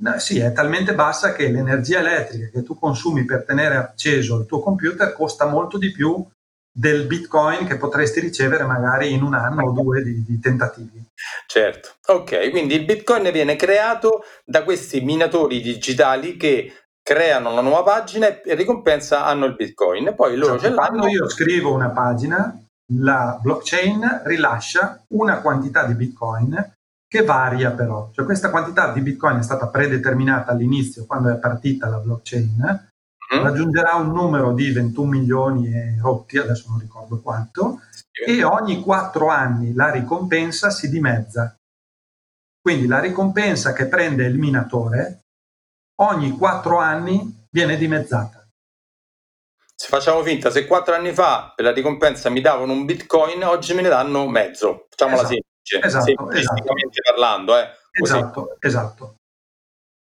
No, 0.03 0.19
sì, 0.19 0.39
è 0.39 0.53
talmente 0.53 0.95
bassa 0.95 1.33
che 1.33 1.49
l'energia 1.49 1.99
elettrica 1.99 2.49
che 2.49 2.63
tu 2.63 2.79
consumi 2.79 3.25
per 3.25 3.45
tenere 3.45 3.77
acceso 3.77 4.39
il 4.39 4.47
tuo 4.47 4.61
computer 4.61 5.13
costa 5.13 5.47
molto 5.47 5.77
di 5.79 5.93
più 5.93 6.27
del 6.73 7.07
bitcoin 7.07 7.67
che 7.67 7.77
potresti 7.77 8.21
ricevere 8.21 8.65
magari 8.65 9.13
in 9.13 9.23
un 9.23 9.35
anno 9.35 9.65
o 9.65 9.73
due 9.73 10.03
di, 10.03 10.25
di, 10.25 10.39
tentativi. 10.39 11.05
Certo, 11.47 11.91
ok, 12.07 12.51
quindi 12.51 12.75
il 12.75 12.85
bitcoin 12.85 13.31
viene 13.33 13.57
creato 13.57 14.23
da 14.45 14.63
questi 14.63 15.01
minatori 15.01 15.61
digitali 15.61 16.37
che 16.37 16.73
creano 17.03 17.51
una 17.51 17.61
nuova 17.61 17.83
pagina 17.83 18.41
e 18.41 18.55
ricompensa 18.55 19.27
hanno 19.27 19.47
il 19.47 19.57
bitcoin. 19.57 20.15
poi 20.15 20.37
loro 20.37 20.55
esatto. 20.55 20.75
Quando 20.75 21.09
io 21.09 21.29
scrivo 21.29 21.73
una 21.73 21.91
pagina, 21.91 22.57
la 22.95 23.39
blockchain 23.41 24.23
rilascia 24.25 25.05
una 25.09 25.41
quantità 25.41 25.85
di 25.85 25.95
bitcoin 25.95 26.75
che 27.07 27.25
varia 27.25 27.73
però. 27.73 28.11
Cioè 28.13 28.25
questa 28.25 28.51
quantità 28.51 28.93
di 28.93 29.01
bitcoin 29.01 29.39
è 29.39 29.43
stata 29.43 29.69
predeterminata 29.69 30.53
all'inizio 30.53 31.07
quando 31.07 31.33
è 31.33 31.39
partita 31.39 31.89
la 31.89 31.99
blockchain, 31.99 32.90
mm-hmm. 33.35 33.45
raggiungerà 33.45 33.95
un 33.95 34.13
numero 34.13 34.53
di 34.53 34.71
21 34.73 35.09
milioni 35.09 35.73
e 35.73 35.99
rotti, 36.01 36.39
adesso 36.39 36.67
non 36.69 36.79
ricordo 36.79 37.21
quanto, 37.21 37.81
sì. 38.11 38.39
e 38.39 38.45
ogni 38.45 38.81
quattro 38.81 39.29
anni 39.29 39.73
la 39.75 39.91
ricompensa 39.91 40.71
si 40.71 40.89
dimezza. 40.89 41.55
Quindi 42.61 42.87
la 42.87 43.01
ricompensa 43.01 43.73
che 43.73 43.87
prende 43.87 44.27
il 44.27 44.39
minatore 44.39 45.21
ogni 46.01 46.31
quattro 46.33 46.79
anni 46.79 47.47
viene 47.51 47.77
dimezzata. 47.77 48.47
Se 49.75 49.89
facciamo 49.89 50.23
finta, 50.23 50.51
se 50.51 50.67
quattro 50.67 50.95
anni 50.95 51.13
fa 51.13 51.53
per 51.55 51.65
la 51.65 51.73
ricompensa 51.73 52.29
mi 52.29 52.43
davano 52.43 52.73
un 52.73 52.85
bitcoin, 52.85 53.43
oggi 53.45 53.73
me 53.73 53.81
ne 53.81 53.89
danno 53.89 54.29
mezzo. 54.29 54.89
Facciamola 54.91 55.23
esatto, 55.23 55.43
semplice, 55.63 55.87
esatto, 55.87 56.31
esatto. 56.33 56.75
parlando. 57.03 57.59
Eh, 57.59 57.69
esatto, 58.03 58.57
esatto. 58.59 59.15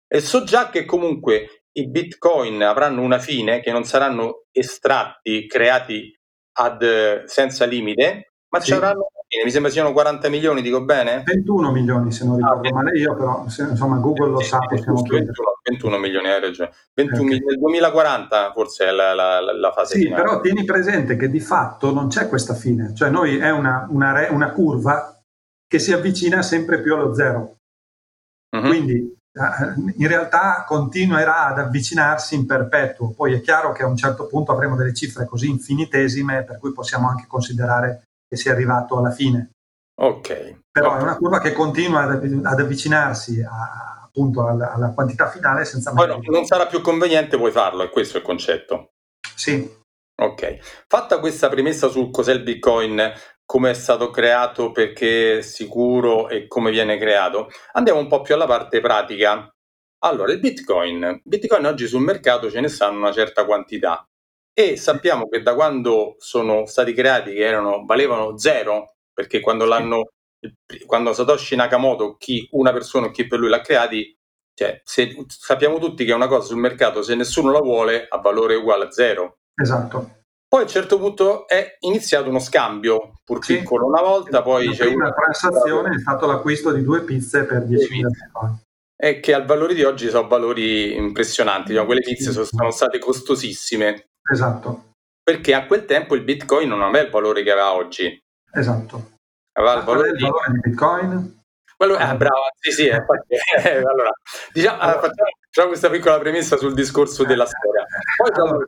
E 0.07 0.21
so 0.21 0.45
già 0.45 0.69
che 0.69 0.85
comunque 0.85 1.64
i 1.77 1.87
bitcoin 1.89 2.63
avranno 2.63 3.01
una 3.01 3.19
fine, 3.19 3.59
che 3.61 3.71
non 3.71 3.83
saranno 3.83 4.43
estratti, 4.51 5.47
creati 5.47 6.13
ad, 6.57 7.25
senza 7.25 7.65
limite, 7.65 8.33
ma 8.49 8.59
sì. 8.59 8.67
ci 8.67 8.73
avranno 8.73 9.09
mi 9.43 9.51
sembra 9.51 9.71
siano 9.71 9.91
40 9.91 10.29
milioni, 10.29 10.61
dico 10.61 10.83
bene? 10.83 11.23
21 11.25 11.71
milioni 11.71 12.11
se 12.11 12.25
non 12.25 12.37
ricordo 12.37 12.69
ah, 12.69 12.73
male 12.73 12.97
io, 12.97 13.15
però 13.15 13.47
se, 13.49 13.63
insomma 13.63 13.97
Google 13.97 14.29
lo 14.29 14.39
sa, 14.39 14.59
possiamo 14.59 15.01
21, 15.01 15.33
21 15.63 15.97
milioni, 15.97 16.27
hai 16.27 16.39
ragione. 16.39 16.71
21 16.93 17.21
okay. 17.21 17.39
Nel 17.39 17.57
2040 17.59 18.51
forse 18.53 18.85
è 18.85 18.91
la, 18.91 19.13
la, 19.13 19.39
la 19.41 19.71
fase 19.71 19.95
sì, 19.95 20.03
finale. 20.03 20.21
però 20.21 20.39
tieni 20.39 20.63
presente 20.63 21.15
che 21.17 21.29
di 21.29 21.39
fatto 21.39 21.91
non 21.91 22.07
c'è 22.07 22.29
questa 22.29 22.53
fine, 22.53 22.93
cioè 22.95 23.09
noi 23.09 23.37
è 23.37 23.49
una, 23.51 23.87
una, 23.89 24.27
una 24.29 24.51
curva 24.51 25.21
che 25.67 25.79
si 25.79 25.91
avvicina 25.91 26.41
sempre 26.41 26.79
più 26.81 26.93
allo 26.93 27.13
zero. 27.13 27.57
Uh-huh. 28.55 28.67
Quindi 28.67 28.93
eh, 28.93 29.15
in 29.97 30.07
realtà 30.07 30.63
continuerà 30.65 31.47
ad 31.47 31.59
avvicinarsi 31.59 32.35
in 32.35 32.45
perpetuo. 32.45 33.11
Poi 33.11 33.33
è 33.33 33.41
chiaro 33.41 33.73
che 33.73 33.83
a 33.83 33.87
un 33.87 33.97
certo 33.97 34.27
punto 34.27 34.51
avremo 34.51 34.75
delle 34.75 34.93
cifre 34.93 35.25
così 35.25 35.49
infinitesime 35.49 36.43
per 36.43 36.57
cui 36.57 36.71
possiamo 36.71 37.09
anche 37.09 37.25
considerare 37.27 38.03
che 38.27 38.37
sia 38.37 38.53
arrivato 38.53 38.97
alla 38.97 39.11
fine. 39.11 39.51
Ok. 40.01 40.61
Però 40.71 40.87
okay. 40.87 40.99
è 40.99 41.03
una 41.03 41.17
curva 41.17 41.39
che 41.39 41.51
continua 41.51 42.03
ad, 42.03 42.59
avvicinarsi 42.59 43.41
a, 43.41 44.03
appunto 44.05 44.47
alla, 44.47 44.73
alla, 44.73 44.91
quantità 44.91 45.27
finale 45.29 45.65
senza 45.65 45.91
mai... 45.91 46.07
Poi 46.07 46.21
non 46.27 46.45
sarà 46.45 46.67
più 46.67 46.81
conveniente, 46.81 47.37
puoi 47.37 47.51
farlo, 47.51 47.83
è 47.83 47.89
questo 47.89 48.17
il 48.17 48.23
concetto. 48.23 48.91
Sì. 49.35 49.83
Ok. 50.17 50.83
Fatta 50.87 51.19
questa 51.19 51.49
premessa 51.49 51.89
sul 51.89 52.09
cos'è 52.09 52.31
il 52.31 52.43
Bitcoin, 52.43 53.11
come 53.45 53.71
è 53.71 53.73
stato 53.73 54.09
creato, 54.09 54.71
perché 54.71 55.37
è 55.37 55.41
sicuro 55.41 56.29
e 56.29 56.47
come 56.47 56.71
viene 56.71 56.97
creato, 56.97 57.49
andiamo 57.73 57.99
un 57.99 58.07
po' 58.07 58.21
più 58.21 58.33
alla 58.33 58.47
parte 58.47 58.81
pratica. 58.81 59.49
Allora, 59.99 60.31
il 60.31 60.39
Bitcoin. 60.39 61.21
Bitcoin 61.23 61.65
oggi 61.65 61.87
sul 61.87 62.01
mercato 62.01 62.49
ce 62.49 62.61
ne 62.61 62.67
stanno 62.67 62.97
una 62.97 63.11
certa 63.11 63.45
quantità 63.45 64.07
e 64.53 64.77
sappiamo 64.77 65.27
che 65.27 65.41
da 65.41 65.53
quando 65.55 66.15
sono 66.17 66.65
stati 66.65 66.93
creati, 66.93 67.33
che 67.33 67.45
erano, 67.45 67.83
valevano 67.85 68.37
zero, 68.37 68.95
perché 69.13 69.39
quando 69.39 69.65
l'hanno 69.65 70.09
quando 70.85 71.13
Satoshi 71.13 71.55
Nakamoto, 71.55 72.15
chi 72.17 72.47
una 72.51 72.71
persona 72.71 73.07
o 73.07 73.11
chi 73.11 73.27
per 73.27 73.39
lui 73.39 73.49
l'ha 73.49 73.61
creati, 73.61 74.15
cioè, 74.53 74.81
se, 74.83 75.25
sappiamo 75.27 75.79
tutti 75.79 76.05
che 76.05 76.13
una 76.13 76.27
cosa 76.27 76.47
sul 76.47 76.57
mercato, 76.57 77.01
se 77.01 77.15
nessuno 77.15 77.51
la 77.51 77.59
vuole, 77.59 78.05
ha 78.07 78.17
valore 78.17 78.55
uguale 78.55 78.85
a 78.85 78.91
zero. 78.91 79.39
Esatto. 79.55 80.24
Poi 80.55 80.63
a 80.63 80.67
un 80.67 80.71
certo 80.71 80.97
punto 80.97 81.49
è 81.49 81.75
iniziato 81.81 82.29
uno 82.29 82.39
scambio, 82.39 83.19
pur 83.25 83.43
sì. 83.43 83.57
piccolo 83.57 83.87
una 83.87 84.01
volta, 84.01 84.41
poi 84.41 84.67
la 84.67 84.71
c'è 84.71 84.85
una 84.85 85.11
transazione 85.11 85.95
è 85.95 85.99
stato 85.99 86.27
l'acquisto 86.27 86.71
di 86.71 86.81
due 86.81 87.01
pizze 87.01 87.43
per 87.43 87.63
10.000 87.63 87.67
bitcoin. 88.07 88.61
E 88.95 89.19
che 89.19 89.33
al 89.33 89.43
valore 89.43 89.73
di 89.73 89.83
oggi 89.83 90.07
sono 90.07 90.29
valori 90.29 90.95
impressionanti, 90.95 91.73
cioè, 91.73 91.83
quelle 91.83 91.99
pizze 91.99 92.31
sono, 92.31 92.45
sono 92.45 92.71
state 92.71 92.99
costosissime. 92.99 94.05
Esatto. 94.31 94.93
Perché 95.21 95.53
a 95.53 95.65
quel 95.65 95.83
tempo 95.83 96.15
il 96.15 96.21
Bitcoin 96.21 96.69
non 96.69 96.81
aveva 96.81 97.03
il 97.03 97.11
valore 97.11 97.43
che 97.43 97.51
aveva 97.51 97.73
oggi. 97.73 98.17
Esatto. 98.53 99.17
Aveva 99.59 99.79
il 99.79 99.83
valore, 99.83 100.11
di... 100.11 100.23
il 100.23 100.29
valore 100.29 100.51
di 100.53 100.59
Bitcoin? 100.69 101.43
Quello, 101.75 101.97
eh, 101.97 102.15
bravo, 102.15 102.43
sì, 102.61 102.71
sì, 102.71 102.87
eh, 102.87 103.03
eh, 103.65 103.77
allora, 103.79 104.09
diciamo, 104.53 104.79
allora, 104.79 104.99
facciamo, 105.01 105.29
facciamo, 105.49 105.67
questa 105.67 105.89
piccola 105.89 106.17
premessa 106.17 106.55
sul 106.55 106.73
discorso 106.73 107.25
della 107.25 107.45
storia. 107.45 107.85
Poi 108.15 108.31
allora, 108.33 108.65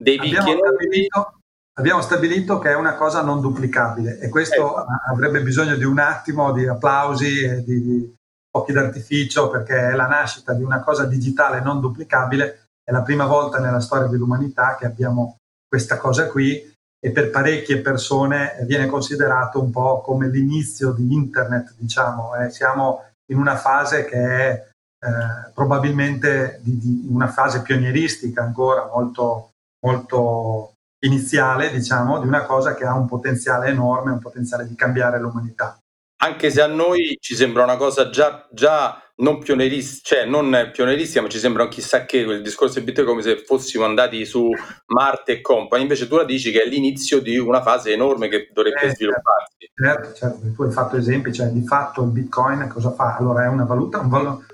dei 0.00 0.18
abbiamo 0.18 0.58
stabilito, 0.58 1.34
abbiamo 1.78 2.00
stabilito 2.00 2.58
che 2.58 2.70
è 2.70 2.74
una 2.74 2.94
cosa 2.94 3.22
non 3.22 3.40
duplicabile 3.40 4.18
e 4.18 4.28
questo 4.30 4.80
ecco. 4.80 4.86
avrebbe 5.10 5.42
bisogno 5.42 5.76
di 5.76 5.84
un 5.84 5.98
attimo 5.98 6.52
di 6.52 6.66
applausi 6.66 7.42
e 7.42 7.62
di, 7.62 7.82
di 7.82 8.14
fuochi 8.50 8.72
d'artificio 8.72 9.50
perché 9.50 9.90
è 9.90 9.94
la 9.94 10.06
nascita 10.06 10.54
di 10.54 10.62
una 10.62 10.80
cosa 10.80 11.04
digitale 11.04 11.60
non 11.60 11.80
duplicabile, 11.80 12.68
è 12.82 12.92
la 12.92 13.02
prima 13.02 13.26
volta 13.26 13.58
nella 13.58 13.80
storia 13.80 14.08
dell'umanità 14.08 14.76
che 14.76 14.86
abbiamo 14.86 15.36
questa 15.68 15.98
cosa 15.98 16.26
qui 16.28 16.72
e 17.02 17.10
per 17.12 17.30
parecchie 17.30 17.80
persone 17.80 18.58
viene 18.64 18.86
considerato 18.86 19.62
un 19.62 19.70
po' 19.70 20.00
come 20.00 20.28
l'inizio 20.28 20.92
di 20.92 21.12
internet, 21.12 21.74
diciamo, 21.76 22.34
eh. 22.36 22.50
siamo 22.50 23.04
in 23.30 23.38
una 23.38 23.56
fase 23.56 24.04
che 24.04 24.18
è 24.18 24.68
eh, 25.02 25.50
probabilmente 25.54 26.58
di, 26.62 26.78
di 26.78 27.06
una 27.08 27.28
fase 27.28 27.62
pionieristica 27.62 28.42
ancora 28.42 28.90
molto, 28.92 29.49
molto 29.80 30.74
iniziale, 31.00 31.70
diciamo, 31.70 32.20
di 32.20 32.26
una 32.26 32.44
cosa 32.44 32.74
che 32.74 32.84
ha 32.84 32.94
un 32.94 33.06
potenziale 33.06 33.68
enorme, 33.68 34.12
un 34.12 34.18
potenziale 34.18 34.66
di 34.66 34.74
cambiare 34.74 35.18
l'umanità 35.18 35.80
anche 36.22 36.50
se 36.50 36.60
a 36.60 36.66
noi 36.66 37.16
ci 37.20 37.34
sembra 37.34 37.62
una 37.62 37.76
cosa 37.76 38.10
già, 38.10 38.46
già 38.52 39.02
non 39.16 39.38
pionieristica, 39.38 40.16
cioè 40.16 40.26
non 40.26 40.70
pionieristica, 40.72 41.22
ma 41.22 41.28
ci 41.28 41.38
sembra 41.38 41.64
un 41.64 41.68
chissà 41.68 42.04
che 42.04 42.24
quel 42.24 42.42
discorso 42.42 42.78
di 42.78 42.84
Bitcoin 42.84 43.06
come 43.06 43.22
se 43.22 43.38
fossimo 43.38 43.84
andati 43.84 44.24
su 44.24 44.50
Marte 44.86 45.32
e 45.32 45.40
compagni, 45.40 45.82
invece 45.82 46.08
tu 46.08 46.16
la 46.16 46.24
dici 46.24 46.50
che 46.50 46.62
è 46.62 46.66
l'inizio 46.66 47.20
di 47.20 47.38
una 47.38 47.62
fase 47.62 47.92
enorme 47.92 48.28
che 48.28 48.50
dovrebbe 48.52 48.80
eh, 48.80 48.94
svilupparsi. 48.94 49.70
Certo, 49.74 50.12
certo, 50.12 50.52
tu 50.54 50.62
hai 50.62 50.72
fatto 50.72 50.96
esempi, 50.96 51.32
cioè 51.32 51.48
di 51.48 51.64
fatto 51.66 52.02
il 52.02 52.10
Bitcoin 52.10 52.68
cosa 52.68 52.92
fa? 52.92 53.16
Allora 53.16 53.44
è 53.44 53.48
una 53.48 53.64
valuta, 53.64 53.98
un 53.98 54.08
valo- 54.08 54.44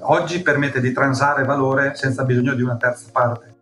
oggi 0.00 0.42
permette 0.42 0.80
di 0.80 0.92
transare 0.92 1.44
valore 1.44 1.94
senza 1.94 2.24
bisogno 2.24 2.54
di 2.54 2.62
una 2.62 2.76
terza 2.76 3.08
parte 3.10 3.53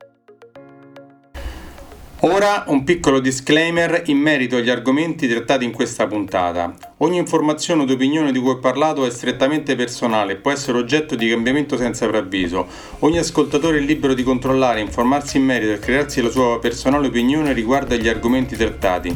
Ora 2.25 2.63
un 2.69 2.85
piccolo 2.85 3.19
disclaimer 3.19 4.05
in 4.07 4.17
merito 4.17 4.55
agli 4.55 4.71
argomenti 4.71 5.27
trattati 5.27 5.65
in 5.65 5.73
questa 5.73 6.07
puntata. 6.07 6.73
Ogni 6.99 7.19
informazione 7.19 7.83
o 7.83 7.93
opinione 7.93 8.31
di 8.31 8.39
cui 8.39 8.51
ho 8.51 8.59
parlato 8.61 9.05
è 9.05 9.11
strettamente 9.11 9.75
personale 9.75 10.35
e 10.35 10.37
può 10.37 10.53
essere 10.53 10.79
oggetto 10.79 11.17
di 11.17 11.29
cambiamento 11.29 11.77
senza 11.77 12.07
preavviso. 12.07 12.69
Ogni 13.01 13.19
ascoltatore 13.19 13.79
è 13.79 13.81
libero 13.81 14.15
di 14.15 14.23
controllare, 14.23 14.79
informarsi 14.79 15.39
in 15.39 15.47
merito 15.47 15.73
e 15.73 15.81
crearsi 15.81 16.23
la 16.23 16.31
sua 16.31 16.61
personale 16.61 17.09
opinione 17.09 17.53
riguardo 17.53 17.95
agli 17.95 18.07
argomenti 18.07 18.55
trattati. 18.55 19.13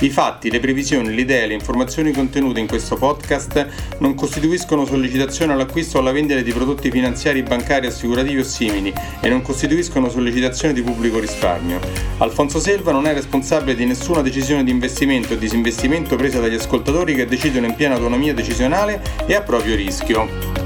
I 0.00 0.10
fatti, 0.10 0.50
le 0.50 0.60
previsioni, 0.60 1.14
le 1.14 1.20
idee, 1.20 1.46
le 1.46 1.54
informazioni 1.54 2.12
contenute 2.12 2.60
in 2.60 2.66
questo 2.66 2.96
podcast 2.96 3.96
non 3.98 4.14
costituiscono 4.14 4.84
sollecitazione 4.84 5.52
all'acquisto 5.52 5.96
o 5.96 6.00
alla 6.00 6.12
vendita 6.12 6.40
di 6.40 6.52
prodotti 6.52 6.90
finanziari, 6.90 7.42
bancari, 7.42 7.86
assicurativi 7.86 8.40
o 8.40 8.44
simili 8.44 8.92
e 9.20 9.28
non 9.28 9.40
costituiscono 9.40 10.10
sollecitazione 10.10 10.74
di 10.74 10.82
pubblico 10.82 11.20
risparmio. 11.20 11.80
Alfonso 12.18 12.58
Selva 12.58 12.92
non 12.92 13.06
è 13.06 13.14
responsabile 13.14 13.76
di 13.76 13.86
nessuna 13.86 14.20
decisione 14.20 14.64
di 14.64 14.70
investimento 14.70 15.34
o 15.34 15.36
disinvestimento 15.36 16.16
presa 16.16 16.40
dagli 16.40 16.54
ascoltatori 16.54 17.14
che 17.14 17.26
decidono 17.26 17.66
in 17.66 17.74
piena 17.74 17.94
autonomia 17.94 18.34
decisionale 18.34 19.00
e 19.26 19.34
a 19.34 19.42
proprio 19.42 19.76
rischio. 19.76 20.63